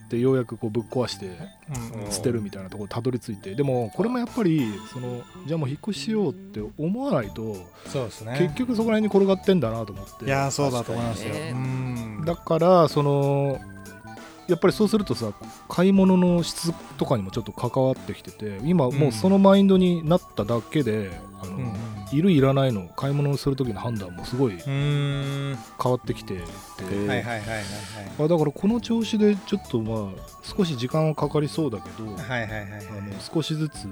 [0.10, 1.38] てようやくこうぶっ壊して
[2.10, 7.56] 捨てるみたいなところにたどり着いてでもこれもやっぱりそのじゃあもう引っ越ししようって思わないと
[7.88, 8.36] そうですね。
[8.40, 10.26] 結局そこら辺に転がってんだなと思って。
[10.26, 11.34] いやーそうだと思いますよ。
[11.34, 11.52] ね。
[11.54, 12.26] うん。
[12.26, 13.60] だからその
[14.48, 15.32] やっぱりそうするとさ
[15.70, 21.74] 買い物の質とかにもちょっと関わってきてて今もうそのマインドになっただけで、あのうんうん
[22.12, 25.58] いるいらないの買い物をする時の判断もすごいうん。
[25.82, 26.44] 変わってきてて、
[26.92, 27.64] えはいはいはいはい
[28.20, 32.16] あだからこの調子でちょっとまあ少し時間はかかりそうだけど、はい。
[32.16, 32.86] はいはいはいはい。
[32.98, 33.86] あの少しずつ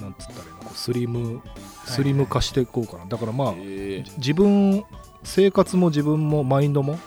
[0.00, 1.40] なんつったらいいのこうスリム
[1.84, 4.84] スリム化していこうかな、だからまあえ自分
[5.22, 6.98] 生活も自分もマインドも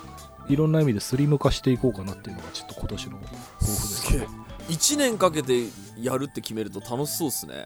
[0.47, 4.27] いろんな意味でスリム化していこうかなっていうのがちょっと今年の抱負ですね。
[4.69, 5.65] 1年かけて
[5.99, 7.65] やるって決めると楽しそうっすね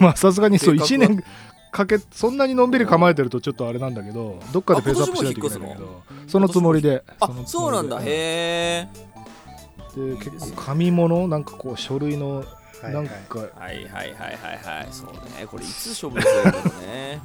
[0.00, 1.24] まあさすがにそう計画は1年
[1.70, 7.04] かけそんなにのんびり構えてるとちょっとあれなんだけどどっかでペースアップしないといけないんだけどそのつもりで。
[7.20, 8.00] あそうなんだ。
[8.00, 8.88] へえ。
[9.94, 11.28] で結構紙物？
[11.28, 12.44] なんかこう書類の
[12.82, 13.38] なんか。
[13.38, 14.88] はいはいはいはいはい。
[14.90, 15.46] そうね。
[15.46, 17.20] これいつ 処分するんだろうね。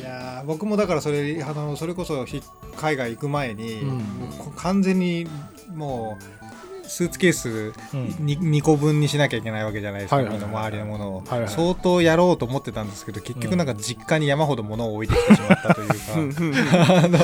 [0.00, 2.42] いやー僕もだからそれあのそれこそひ
[2.76, 3.88] 海外行く前に、うん。
[3.88, 3.94] も
[4.30, 5.26] うこ完全に
[5.74, 6.39] もう
[6.90, 8.26] スーツケースうん。
[8.26, 15.94] に 2, 個分にしなきゃいけないわけじゃないですか、はいはいはい身の回りのものを、はいはい相当やろうと思ってたんですけど結局なんか実家に山ほど物を置いてきてしまったというか。
[17.04, 17.18] あの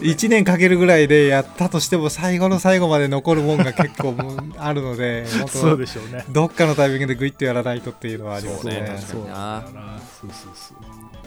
[0.00, 4.14] 1年かけるぐらいでやったとしても最後の最後まで残るもんが結構
[4.56, 6.24] あるので本当 そうでしょうね。
[6.30, 8.98] どっかのタイミングでグイッとやらないとっていうのはありますそうね。
[8.98, 10.76] そうなんだよなそうそうそう。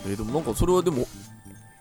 [0.08, 1.08] えーでもなんかそれはでも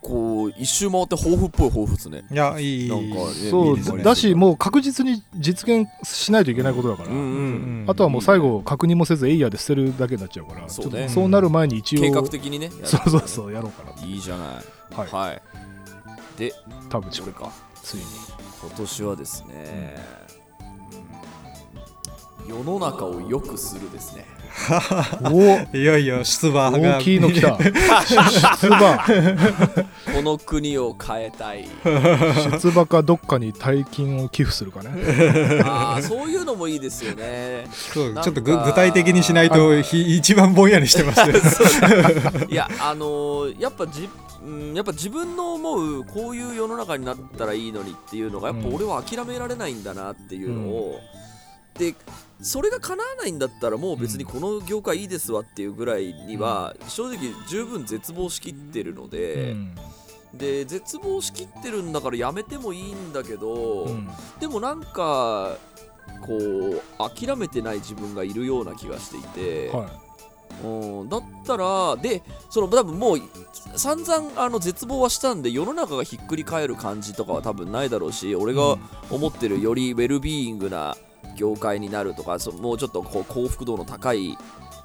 [0.03, 2.25] こう一周回って抱負っぽい抱負ですね。
[2.29, 11.09] いやいいなんかねそうだしもう確実に実現しないといけないことだから、うんうんうんあとはもう最後確認もせずエイヤーで捨てるだけになっちゃうからそうね。
[11.09, 14.47] そうなる前に一応計画的にねそうそうそうやろうかいいじゃない。
[14.47, 15.41] なはい、はい。
[16.37, 16.53] で
[16.89, 17.51] 多分それか。
[17.81, 18.03] ついに。
[18.61, 19.95] 今年はですね、
[22.47, 22.57] うん。
[22.57, 24.25] 世の中を良くするですね
[25.31, 26.97] おいよいよ出馬が。
[26.97, 27.57] 大きいの来た。
[28.61, 28.97] 出馬。
[30.13, 31.67] この国を変えたい。
[31.83, 34.89] 出馬かどっかに大金を寄付するかね。
[35.65, 37.67] あーそういうのもいいですよね。
[37.93, 41.27] ちょっとぐ具体的にしないとひ一番ぼんやりしてますよ。
[42.49, 44.09] いやあのーやっぱじ
[44.45, 50.99] うんやっぱ自分の思うこういう世の中になったらいいのにっていうのがやっぱうん俺は諦められないんだなっていうのを、
[51.77, 51.95] で
[52.43, 59.75] それが叶わないんだったらもう別にこの業界いいですわっていうぐらいには正直十分絶望しきってるのうで、ん。
[60.33, 64.09] で絶望しきってるんだからやめてもいいんだけど、うん。
[64.39, 65.57] でもなんか
[66.25, 69.89] こう諦めてない自分がいるような気がしていて、は
[70.63, 73.19] うん、だったらでその多分もう
[73.75, 78.77] 散々あの絶望はしたんで世の中がひっくり返る感じとかは多分ないだろうし俺いが
[79.09, 80.95] 思ってるよりウェルビーイングな
[81.35, 84.37] 業界になるとかそもうちょっとこう幸福度の高い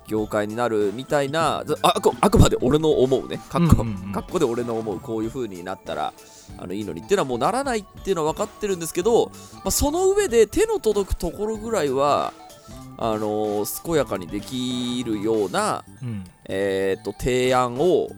[0.08, 3.38] 業界になるみたいなああくあくまで俺の思うね。
[3.50, 4.12] かっこ,、うんうんうん。
[4.12, 6.12] かっこで俺の思うこういう風になったら
[6.56, 12.32] あのいいのにっていうのはもうならないっていうのは分かってるんですけど、まあ、その上で手の届くところぐらいは
[12.96, 16.24] あの健やかにできるようなうん。
[16.46, 18.08] えー、と提案を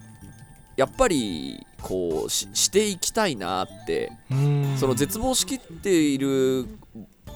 [0.76, 4.76] やっぱりこうししていきたいなって、うん。
[4.78, 6.68] その絶望しきっている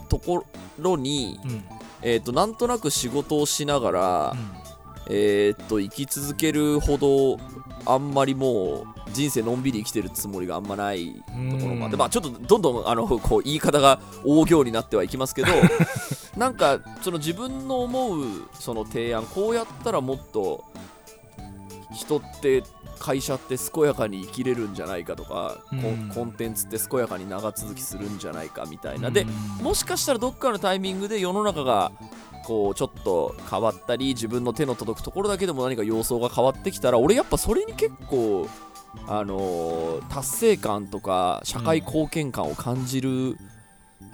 [0.04, 0.44] とこ
[0.78, 1.50] ろに、うん。
[1.50, 1.64] うん
[2.06, 4.36] えー、となんとなく仕事をしながら、
[5.08, 7.38] えー、と生き続けるほど
[7.86, 11.98] あんまりもう人生のんびり生きてるつもりがあんまないところまで、うん。
[11.98, 15.48] まあちょっとどんどんあのこう言い方が大行になってはいきますけど
[16.36, 18.24] なんかその自分の思う
[18.60, 20.62] その提案こうやったらもっと
[21.94, 22.62] 人って
[22.98, 26.08] 会社って健やかに生きれるんじゃないかとか、コンうん。
[26.14, 29.26] コンテンツって健やかに長続きするんじゃないかみたいな、で
[29.62, 31.92] もしかしたらどっかのタイミングで世の中が
[32.44, 38.48] こうちょっと変わったり自分の手の届くところだけでも何か様相が変わってきたら俺やっぱそれに結構
[39.08, 43.36] あのー達成感とか社会貢献感を感じる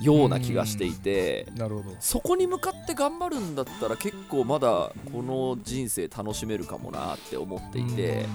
[0.01, 1.97] ような気がしていて、なるほど。
[2.01, 8.27] そこに向かって頑張るんだったら結構まだこの人生楽しめるかもなって思っていて。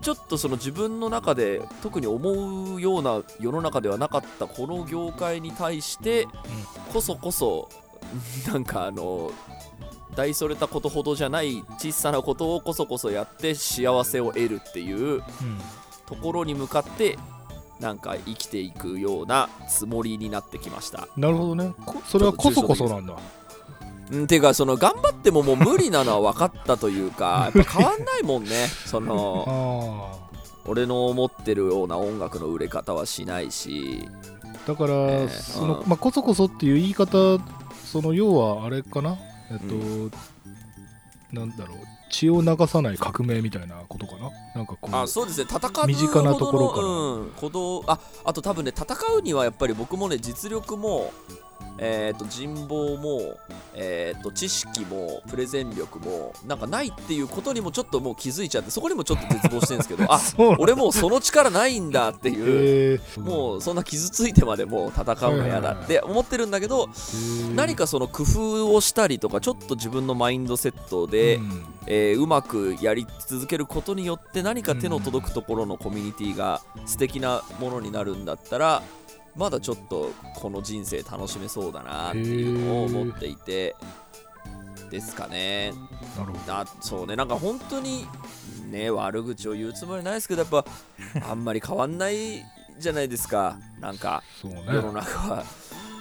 [0.00, 6.28] ちょっとその自分の中で特に思うような世の中ではなかったこの業界に対して
[6.92, 7.68] こそこそ
[8.46, 9.32] なんかあの
[10.14, 15.22] 大それたことほどじゃない小さなことをこそこそやって幸せを得るっていううん。
[16.08, 17.18] ところに向かって
[17.80, 21.08] なんか生きていくようなつもりになってきました。
[21.16, 21.72] なるほどね。
[21.86, 23.14] こそれはこそこそなんだ。
[24.10, 28.66] うん、ていうかその頑張ってももう無理なのは分かったというか やっぱ変わんないもんね。
[28.86, 30.28] そのあ
[30.66, 34.08] 俺の思ってるような音楽の売れ方はしないし。
[34.44, 35.88] あだから、えーそのうん。
[35.88, 37.38] まあこそこそっていう言い方
[37.84, 39.16] その要はあれかな？
[39.50, 40.10] えっと、う
[41.32, 44.30] なんだろう血を流さない革命みたいなことかな？
[44.54, 45.46] なんかこうあそうですね。
[45.48, 46.86] 戦う身近なところから。
[46.86, 47.32] うん、
[47.86, 51.12] ああと多分ね戦うにはやっぱり僕もね実力も
[51.78, 53.38] えー、と人望も、
[53.74, 60.20] えー、と知識もプレゼン力もなんかないっていうことにもちょっともう気づいちゃってそこにもちょっと絶望してるんですけど あ
[60.58, 63.20] 俺もうその力ないんだっていう、えー。
[63.20, 71.64] もうそんな傷ついてまでもう戦うの嫌だって思ってるんだけど、えー何かその工夫をしたりとかちょっと自分のマインドセットで、うん。
[71.86, 78.82] えーうまくやり続けることによって何か手の届くところのコミュニティが素敵なものになるんだったら
[79.38, 83.76] まだちょっとこの人生楽しめそうだなっていうのを思っていて
[84.90, 85.72] ですかね。
[86.16, 86.52] なるほど。
[86.52, 87.14] あそうね。
[87.14, 88.04] なんか本当に
[88.70, 90.64] ね悪口を言うつもりないですけどやっぱ
[91.30, 92.44] あんまり変わんない
[92.78, 93.58] じゃないですか。
[93.78, 95.44] なんか世の中は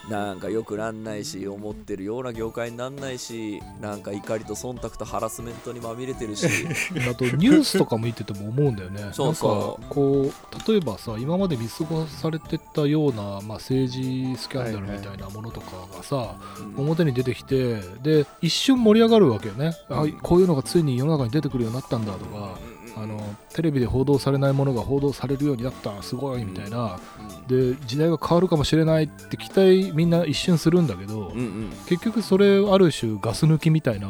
[0.09, 6.47] なんか良くなんないし思ってるような業界になんないしなんか怒りと忖度とハラスメントにまみれてるし。
[7.09, 9.09] あとニュースとか見てても思うんだよね。
[9.11, 9.81] そうそう。
[9.81, 16.35] なんかこう例えばさ今まで見過ごされてたような、まあ、政治スキャンダルみたいなものとかがさ、
[16.77, 16.87] うん。
[16.87, 22.58] 表に出てきてで一瞬盛り上がるわけよね、あこういうのがついに世の中に出てくるようになったんだとか、
[23.02, 23.19] あの
[23.54, 27.00] テレビで報道されないものが報道されるようになったすごいみたいな、
[27.48, 31.69] で時代が変わるかもしれないって期待みんな一瞬するんだけど、うんうん。
[31.87, 34.10] 結局それある種ガス抜きみたいな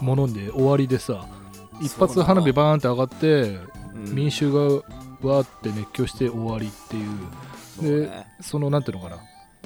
[0.00, 1.26] もので終わりでさ
[1.80, 3.58] 一発花火バーンって上がって
[3.94, 4.14] うん。
[4.14, 7.10] 民衆がわーって熱狂して終わりっていう。
[7.76, 8.26] そうね。
[8.40, 9.18] そのなんていうのかな。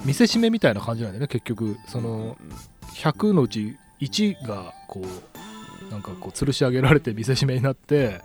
[0.04, 1.76] 見せしめみたいな感じなんだよね結局。
[1.88, 2.36] そのうんうん
[2.94, 5.06] 100のうち1がこう
[5.90, 8.20] なんかこう吊るし上げられて見せしめになって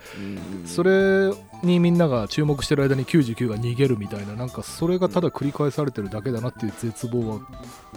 [0.66, 1.32] それ
[1.64, 7.39] にみんなが注目してる間に99が逃げるみたいななんかそれがただ繰り返されてるだけだなっていう絶望は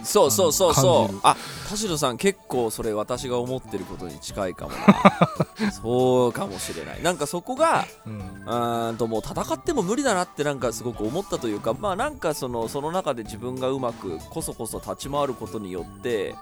[0.03, 1.19] そうそうそうそう。
[1.23, 1.35] あ
[1.69, 5.71] 田代さん結構それ私が思ってることに近いかもな。
[5.71, 7.01] そうかもしれない。
[7.01, 16.35] なんかそこがうんともう戦っても無理だなってなんかすごく思ったというかまあなんかそのその中で自分がうまくこそこそ立ち回ることによって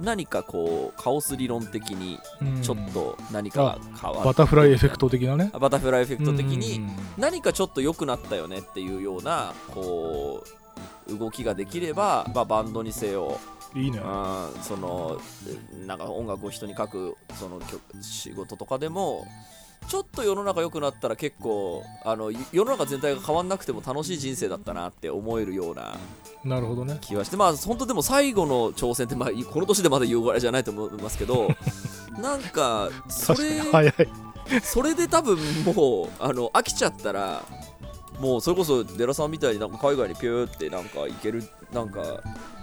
[0.00, 2.62] 何かこうカオス理論的にうん。
[2.62, 5.50] ちょっと何かが変わるバタフライエフェクト的なね。
[5.58, 6.90] バタフライエフェクト的にうん。
[7.16, 10.44] 何かちょっと良くなったよねっていうようなこ
[11.08, 13.38] う動きができれば、まあ、バンドにせよ
[13.74, 13.98] いいね。
[13.98, 15.20] うんその
[15.86, 19.26] なんか音楽を人に書くその曲仕事とかでも
[19.88, 25.96] ちょっと世の中良くなったら結構あの世の中全体が変わんなくても楽しい人生だったなって思えるような
[26.44, 26.98] なるほどね。
[27.00, 31.48] 気はしてまあ本当でも最後の 挑戦って、まあ、この年でまだ言うぐらいじゃないと思いますけど
[32.20, 33.94] なんかそれに早い。
[34.62, 37.42] それで多分もうあの飽きちゃったら
[38.20, 41.42] もうそれこそデラさんみたいになんか海外にピューってなんか行ける
[41.72, 42.00] なんか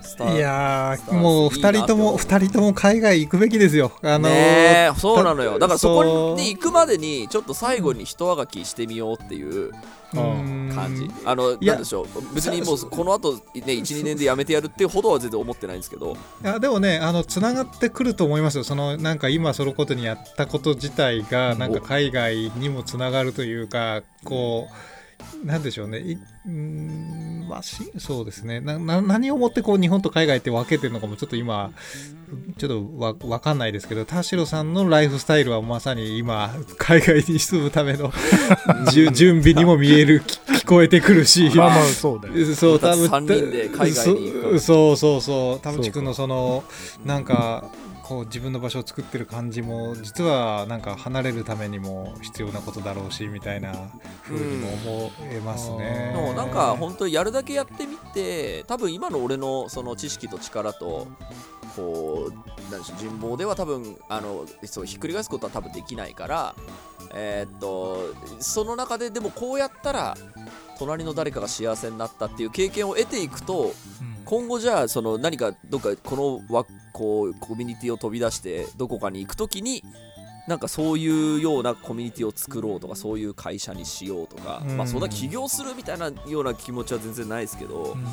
[0.02, 3.92] スターいやもういいな2人ともって2人とも海外行くべきですよ。
[4.02, 5.60] あのーそうなのよ。
[5.60, 9.72] だからそこに行くまでにちょっと最後に人あがきしてみようっていう
[10.14, 10.18] う。
[10.20, 10.72] ん。
[10.74, 11.10] 感じ。
[11.26, 12.36] あのなんでしょう。
[12.36, 16.14] 別にもうこの後ね12年で辞めてやるっていうほどは全然思ってないんですけど。
[16.14, 16.16] い
[16.46, 18.64] やでもねあのつながってくると思いますよ。
[18.64, 24.74] そのなんか今そのことにやったこと自体がなんか海外にもつながるというかこう
[25.44, 26.00] なんでしょうね。
[26.00, 28.60] いうーんまあしそうですね。
[28.60, 31.72] なな何をもってこう日本と海外って分けてるのかもちょっと今
[32.58, 38.12] ちょっとわ分かんないですけど田代さんのライフスタイルはまさに今海外に住むための
[38.92, 41.52] じゅ準備にも見えるき聞こえてくるし。
[41.56, 42.56] まあまあそうだよ。
[42.56, 45.60] そう多分三人で海外に行くそそうそうそう。
[45.60, 46.64] 田淵君のその
[47.06, 47.66] なんか
[48.14, 53.74] こう自分の場所を作ってる感じも実はなんか離れるためにも必要なことだろうしみたいな
[54.24, 56.12] 風にも思えますね。
[56.16, 61.08] でもなんか本当やるだけやってみて多分今の俺のその知識と力と
[61.76, 66.56] こうなんでしょう人望では多分あのそうひっくり返すことは多分できないから
[67.16, 70.16] えーっとその中ででもこうやったら
[70.78, 79.84] 隣の誰かが幸せになったっていう経験を得ていくとうん今後じゃあその何かどっかこのわこうコミュニティを飛び出してどこかに行くときに
[80.48, 84.76] なんかそういうようなコミュニティを作ろうとかそういう会社にしようとか、うん。
[84.76, 88.04] まあそんな起業するみたいなような気持ちは全然ないですけど、うん。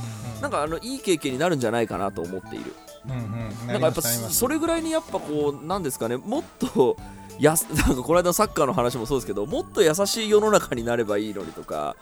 [0.43, 2.75] なんかあのいい経験になるんじゃないかなと思っている。
[3.07, 3.67] うんうん。
[3.67, 6.97] なんかやっぱそれぐらいにやっぱこうなんですかねもっと
[7.41, 11.97] やす なんかこの間のサッカーの話もそうですけどもっと優しい世の中になればいいのにとか、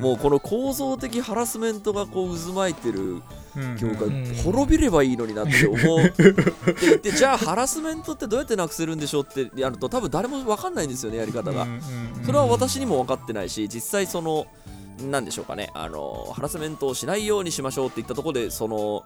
[0.00, 3.22] もうこの構造的ハラスメントがこう渦巻いてる
[3.78, 4.34] 業界、うん。
[4.44, 11.66] 滅びればいいのになって思っていてじゃあハラスメントってどうやってなくせるんでしょうってやると多分誰も分かんないんですよねやり方が、
[12.24, 14.46] それは私にも分かってないし実際その
[15.10, 19.04] なんでしょうかねあのハラスメントをしないようにしましょうって言ったところでその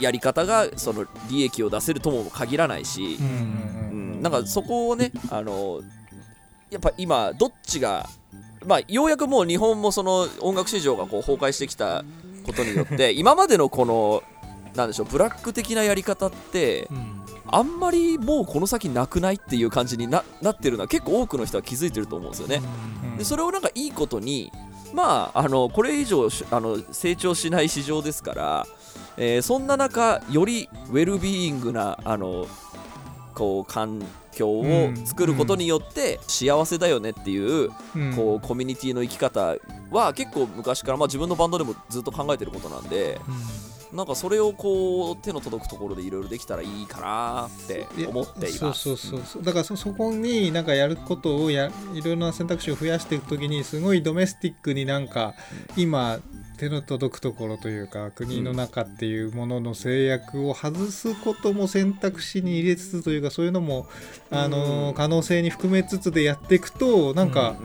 [0.00, 3.26] やり方がその利益を出せるとも限らないしう、ん。
[3.26, 5.80] うん、なんかそこをねあの
[6.70, 8.08] やっぱ今どっちが
[8.66, 12.04] まあようやくもう日本もその音楽市場がこう崩壊してきた
[12.44, 14.22] ことによって 今までのこの
[14.74, 17.22] なんでしょうブラック的なやり方ってうん。
[17.54, 22.62] あんまりもうこの先なくないっていう感じにななってるのは結構多くの人は気づいてると思うんですよね。
[23.18, 24.50] でそれをなんかいいことに
[24.94, 28.66] まああのこれ以上しあの成長しない市場ですから、
[29.16, 32.46] えーそんな中よりウェルビーイングなあの
[33.34, 34.02] こう環
[34.32, 38.14] 境を作ることによって幸せだよねっていううん。
[38.14, 39.56] こうコミュニティの生き方
[39.90, 43.20] は結構昔から、まあ、自分のバンドでもずっと考えてることなんで
[43.92, 48.58] なんかそれをこう手の届くところでいろいろできたらいいかなって思っています。
[48.58, 49.42] そうそうそうそう。
[49.42, 55.34] だからそそこになんかやることをやいろいろな選択肢を増やしていくときにすごいドメスティックになんか
[55.76, 56.20] 今
[56.62, 63.88] 手の届くところというか国の中っていうものの制約を外すことも選択肢に入れつつというかそういうのも、
[64.30, 67.56] あの可能性に含めつつでやっていくとなんか、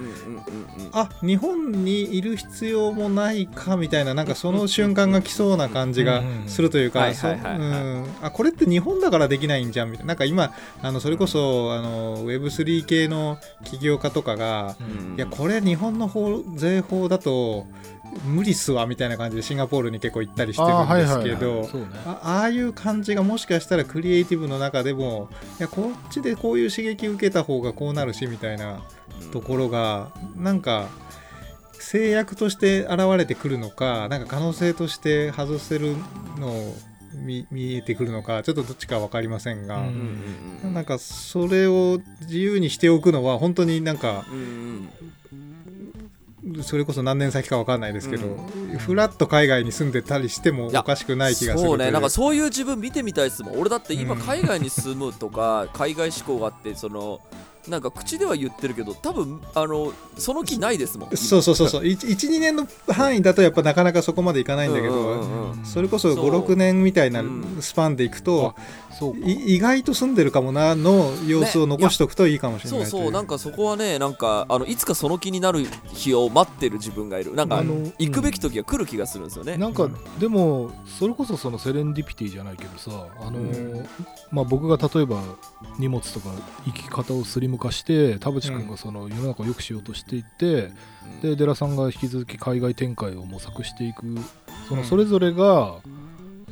[0.93, 6.91] あ日本にいる必要もないかみたいななんかその瞬間が来そうな感じがするといううん。
[6.91, 10.07] かこれって日本だからできないんじゃんみたいな。
[10.07, 15.15] なんか今あのそれこそあの Web3 系の起業家とかがうん。
[15.17, 17.67] いやこれ日本の法税法だと
[18.25, 21.69] 無理っすわみたいな感じでシンガポールに結構行ったりしてるんですけど
[22.05, 25.29] あああいう感じがもしかしたらクリエイティブの中でも
[25.59, 28.81] いやこっちでこういう刺激受けた方がこうなるしみたいな
[29.31, 30.89] ところがなんか
[31.79, 35.95] 制約として現れてくるのかなんか可能性として外せる
[36.37, 36.75] のを
[37.13, 39.83] 見見えてくるのかちょっとどっちか分かりませんが、うん。
[40.63, 44.89] うんなんかそれを自由にしておくのは本当になんかうんうん
[46.63, 51.91] それこそ何年先か分かんないですけど、うフラッと海外に住んでたりしてもおかしくない気がするそうね。
[51.91, 53.59] なんかそういう自分見てみたいですもん。
[53.59, 57.19] 俺だって今うん海外に住むとか 海外志向があってその
[57.67, 61.17] なんか口では言ってるけど多分あのその気ないですもん。
[61.17, 61.81] そうそうそうそう。
[61.83, 66.29] 12年の範囲だとやっぱなかなかそこまでいかないんだけど、それこそそう。
[66.29, 67.57] 56年みたいなうん。
[67.59, 68.86] スパンでいくと、そうかい
[69.23, 77.33] 意外と住んでるかもなの様子を残しておくといいかもしれそうないといそうなんかそこはねなんかあのいつかその気になる日を待ってる自分がいる。
[77.35, 79.57] なんかあの行くべき時が来る気がするんですよね。
[79.57, 83.85] なんか、うんでもそれこそそのセレンディピティじゃないけどさあの、うん。
[84.31, 85.21] まあ、僕が例えば
[85.77, 86.29] 荷物とか
[86.65, 90.71] 生き方をスリム化して田淵君がその世の中を良くしようとしていって、
[91.21, 94.05] で寺さんが引き続き海外展開を模索していく
[94.67, 94.87] そのうん。
[94.87, 95.79] それぞれが、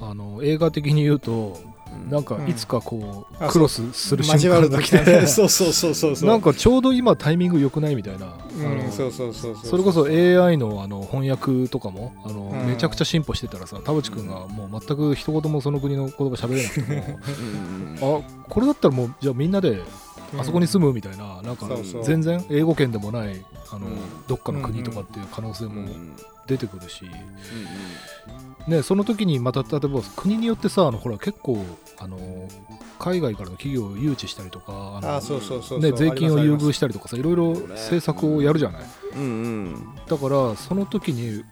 [0.01, 1.74] あの映画的に言うとうん
[2.09, 5.25] なんかいつかこう、うんあクロスする瞬間が来てね。
[5.27, 6.29] そうそうそうそうそう。
[6.29, 12.67] なんかちょうど今タイミング良くないみたいな、うんあのそうそうそうそうそれこそ AI のあの翻訳とかもあの、うん。
[12.67, 16.87] めちゃくちゃ進歩してたらさ田淵君がもう全く一言もその国の言葉喋れなくても。
[16.95, 17.01] うん。
[17.01, 19.81] うんうんあこれだったらもうじゃあみんなで
[20.37, 22.03] あそこに住むみたいな、なんかそうそう。
[22.03, 23.97] 全然英語圏でもないあの、うん。
[24.27, 25.77] どっかの国とかっていう可能性もうん。
[25.77, 26.11] うん。
[26.47, 31.63] 出てくるし、うんね、その時にまた例えば国によってさあのほら結構
[31.99, 32.17] あの
[32.97, 35.21] 海外からの企業を誘致したりとかあ
[35.79, 38.81] ね、税金を優遇ししたりとかさいろいろ政策をやるじゃない、
[39.15, 39.95] うんうん。
[40.07, 41.43] だからその時に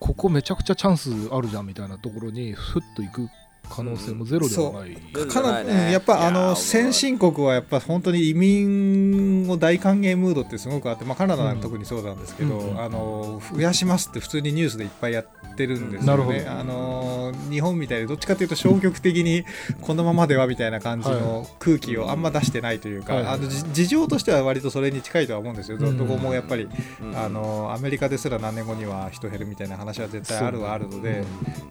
[0.00, 3.28] ここめちゃくちゃチャンスあるじゃんみたいなところにふっと行く
[3.68, 5.26] 可能性もゼロではない、そう。
[5.26, 5.60] かな
[5.90, 11.56] やっぱあの先進国はやっぱ本当に移民を大歓迎ムードってすごくあって、まあ、カナダなん。
[11.56, 12.70] か特にそうなんですけど、うん。
[12.70, 16.06] うんあの増やしますって普通にニュースでいっぱいやってるんですよね。
[16.06, 16.50] なるほど。
[16.50, 19.44] あの日本みたいにどっちかというと消極的に
[19.80, 25.78] このままではみたいな感じの空気をあんま出してないというか、はいあのじ事情としては割とそれに近いとは思うんですよ。
[25.78, 26.68] どうんどこもやっぱり
[27.00, 27.16] うん。
[27.16, 31.24] あのアメリカですら何年後には人減るみたいな話は絶対あるはあるので。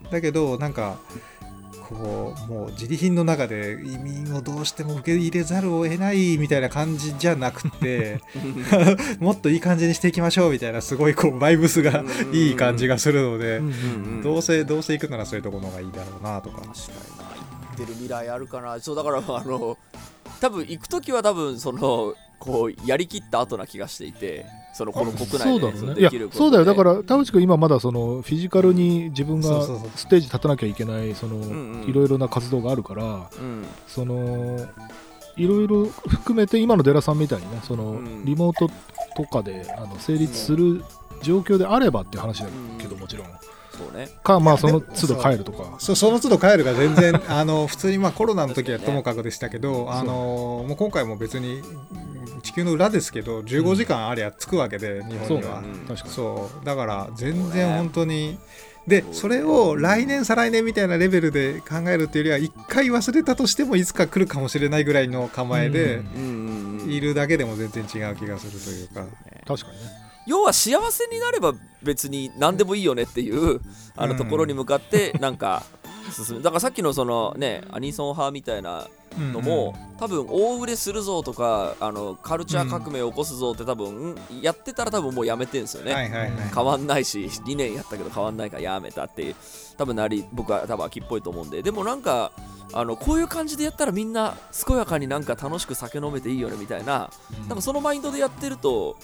[0.04, 0.12] うん。
[0.12, 0.98] だけどなんか
[1.94, 8.22] こうもう自利品の中で移民をどうしても受け入れざるを得ないみたいな感じじゃなくて
[9.20, 13.62] もっといい感じにしていきましょうみたいなすごいこうバイブスがいい感じがするので
[14.24, 16.62] どうせどうせ行くならそういうところの方がいいだろうなとか。
[16.62, 17.24] 確かにな。
[17.24, 18.80] 行ってる未来あるかな。
[18.80, 19.78] そうだからあの
[20.42, 26.00] 多分行く時は多分そのこうやりきった後な気がしていてそのこの国内でそだろうね。
[26.00, 26.66] いやのできるそうだよ。
[26.66, 29.64] だかでら田淵君今まだそのフィジカルに自分が
[29.96, 33.66] ステージ立たなきゃいけないそのいろいろな活動があるからうん。
[33.88, 34.68] その
[35.38, 38.26] いろいろ含めて今のデラさんみたいにねそのうん。
[38.26, 38.68] リモート
[39.16, 40.84] とかであの成立する
[41.22, 42.50] 状況であればっていう話だ
[42.80, 43.02] けどうん。
[43.02, 43.28] もちろん。
[43.78, 44.10] そうね。
[44.24, 45.76] かまあその都度帰るとか。
[45.78, 51.62] そその都度帰るが全然 あの普通にまあコロナの時はともかくでしたけど、あのもう今回も別にう
[52.10, 52.13] ん
[52.54, 55.62] 地球の裏ですけど15時間ありゃ着くわけで、うね本には。
[55.62, 56.66] うそう。
[56.66, 58.38] だから全然本当に。
[58.86, 66.02] でそれを来年再来年みたいなレベルで考えるっていうよりは一回忘れたとしてもいつか来るかもしれないぐらいの構えで
[66.86, 69.06] いるだけでも全然違う気がするというか。
[69.48, 70.04] 確かにね。
[70.28, 73.62] 要は幸せになれば別に何でもいいよねっていう
[73.96, 74.18] あのうん。
[74.18, 75.64] ところに向かってなんか
[76.12, 76.42] 進む。
[76.42, 78.88] だからさっきのそのねアニソン派みたいな
[79.18, 86.32] のも、多分大売れするぞとかあのカルチャー革命を起こすぞって多分、やってたら多分もうやめてんすよね、はいはいはい。
[86.54, 89.36] 変わんないし2年やったけど変わんないからやめたって
[89.78, 91.62] 多分なり僕は多分秋っぽいと思うんで。
[91.62, 92.32] でもなんか
[92.74, 94.36] あのこういう感じでやったらみんな
[94.66, 97.12] 健やかになんか楽しく酒飲めていいよねみたいな
[97.48, 98.98] なんかそのマインドでやってると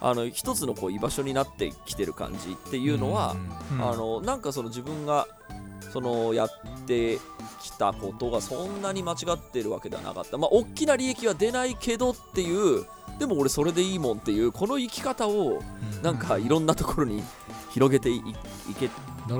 [0.00, 3.36] あの一つのこう居場所になってきてる感じっていうのは、
[3.72, 3.82] うん。
[3.82, 5.28] あのなんかその自分が
[5.92, 6.48] そのやっ
[6.86, 7.18] て
[7.60, 10.38] きたことがそんなに間違ってるわけではなかった。
[10.38, 12.86] まあ大きな利益は出ないけどっていう
[13.18, 15.62] でも俺それでいいもんっていうこの生き方を
[16.02, 17.22] なんかいろんなところに
[17.70, 18.22] 広げていい
[18.78, 18.88] け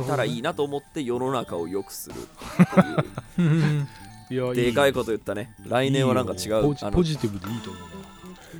[0.07, 3.89] たらいいなと思って世の中を良くするっていう。
[4.31, 5.55] いやでかいこと言ったね。
[5.67, 7.83] 来年はなんか違うポジティブでいいと思う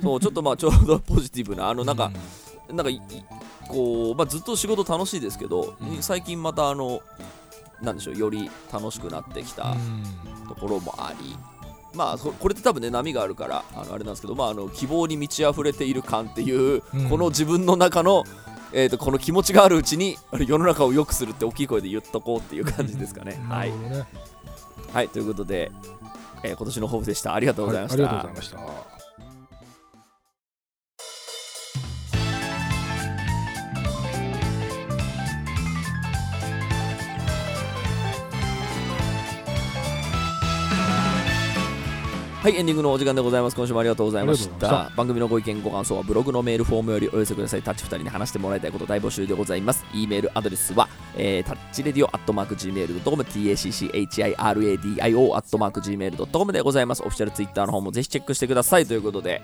[0.01, 2.19] そうちょっとまあちょうど ポジティブなあのななんか、
[2.71, 2.91] なんか
[3.69, 6.03] こう、まあ、ずっと仕事楽しいですけど、うん。
[6.03, 7.01] 最近またあの
[7.83, 10.03] なんでしょうより楽しくなってきたうん。
[10.47, 11.35] ところもあり、
[11.93, 17.09] まあそこれって多分ね波があるからあのあれなんですけど、まあ、あの希望に満ち溢れている感っていう、うん。
[17.09, 18.23] この自分の中の、
[18.71, 20.17] えー、とこの気持ちがあるうちに
[20.47, 23.39] 世の中を良くするって大きい声で言っとこうっていう感じですかね。
[23.47, 23.71] はない
[24.93, 25.71] はい、ということで、
[26.43, 27.33] えー今年の抱負でした。
[27.33, 28.03] ありがとうございました。
[28.03, 28.92] はいありがとうございました
[42.43, 43.55] はい、エンディングのお時間でございます。
[43.55, 44.91] 今週もありがとうございました。
[44.97, 47.61] 番組のご意見、ご感想はブログのメールフォームよりお寄せください。
[47.61, 49.85] タッチ2人に話してもらいたいこと大募集でございます。
[49.93, 57.03] e メールアドレスは、えー、タッチレディオアットマーク Gmail.com、tacchiradio アットマーク Gmail.com でございます。
[57.03, 59.41] オフィシャルツイッターの方もぜひチェックしてくださいということで、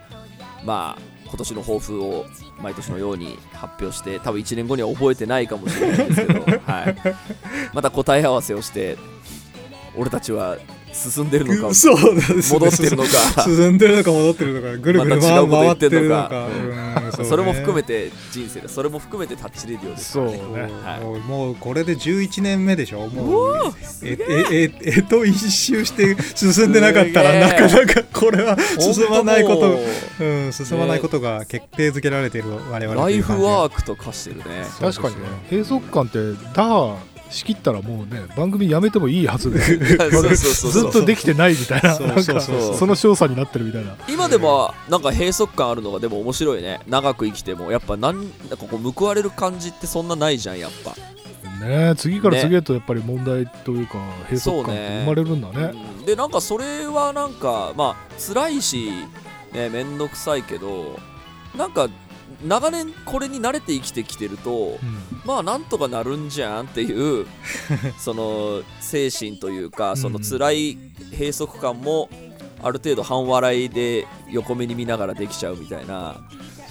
[0.65, 2.25] まあ、今年の抱負を
[2.61, 6.49] 毎年のように発表して、多分1年後には覚えてないかもしれないですけど、は
[6.89, 6.97] い、
[7.73, 8.97] また答え合わせをして、
[9.95, 10.57] 俺たちは
[10.93, 13.09] 進んでるのか、そうなんですね戻ってるのか。
[13.43, 16.47] 進んでるのか戻ってるのかぐるぐる回ってるのか。
[17.19, 17.25] うん。
[17.25, 20.73] それも含めてて人生でそれも含めてタッチレディオですそうからね。
[20.73, 20.81] ね。
[20.83, 20.99] はい。
[21.01, 23.07] もうもうこれで11年目でしょ。
[23.07, 23.73] もう
[24.03, 24.17] え。
[24.51, 29.79] えええと一周して進んでなかったらなかなかこれは進まないことう
[30.19, 34.65] うん、進まないことが決定づけられている我々ライフワーークと化してるね。
[34.65, 35.29] そう確かにね。
[35.49, 36.19] 閉塞感って
[36.53, 36.97] 打破
[37.29, 39.59] しきったらもうね番組やめてもいいはずで
[40.35, 43.95] ずっとできてないみたいなその少佐になってるみたいな。
[44.07, 46.79] 今でもなんか閉塞感あるのがでも面白いね。
[46.87, 50.95] 長く生きてもやっぱなんかこう報われる感じってそんなないじゃんやっぱ、
[51.65, 53.97] ね次から次へとやっぱり問題というか
[54.29, 55.71] 閉塞感生まれるんだね。
[55.99, 56.05] うん。
[56.05, 58.89] でなんかそれはなんかまあ辛いし
[59.53, 60.97] ねめんどくさいけど
[61.55, 61.89] なんか
[62.43, 65.21] 長年これに慣れて生きてきてると、うん。
[65.25, 67.27] まあなんとかなるんじゃんっていう
[67.99, 70.77] その精神というかその辛い
[71.11, 72.09] 閉塞感も
[72.61, 76.17] ある程度半笑いで横目に見ながらできちゃうみたいな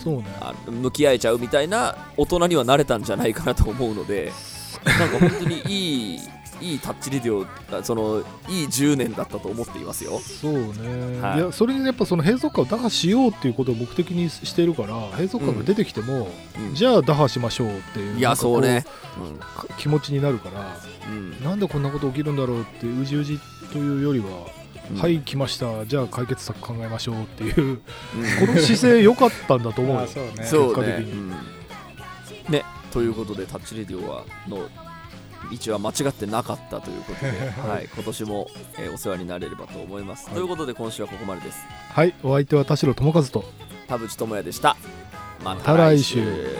[0.02, 0.24] そうね。
[0.40, 4.32] あ向き合えちゃうみたいな大人にはなれたんじゃないかなと思うので
[4.84, 6.20] なんか本当にいい
[6.60, 7.46] いいタッチレディオ
[7.76, 10.18] あそのいい10年だったと思っていますよ。
[10.18, 11.38] そうね、はい。
[11.38, 16.28] い、やそれにやっぱその閉塞感を打破しようっていうことを目的にしているから閉塞感が出てきても、
[16.58, 16.74] うん。
[16.74, 18.84] じゃあ打破しましょうっていういやそうね、
[19.56, 20.76] か気持ちになるから
[21.10, 21.16] うん。
[21.16, 23.38] うんなんでこんなこと起きるんだろうってうじうじ
[23.72, 24.26] というよりは、
[24.90, 24.96] うん。
[24.96, 25.86] はい来ました。
[25.86, 27.76] じゃあ解決策考えましょうっていううん。
[27.76, 27.82] こ
[28.52, 30.32] の姿勢良かったんだと思う そうね。
[30.38, 31.12] 結果的に。
[31.12, 31.30] うん。
[32.48, 34.68] ねということでタッチレディオはの
[35.50, 37.30] 道は間違ってなかったということで、
[37.68, 40.34] はい、今年も、えーお世話になれればと思います、はい。
[40.34, 41.58] ということで今週はここまでです。
[41.92, 43.44] はいお相手は田代智和と
[43.86, 44.76] 田淵智也でした。
[45.44, 46.56] また来週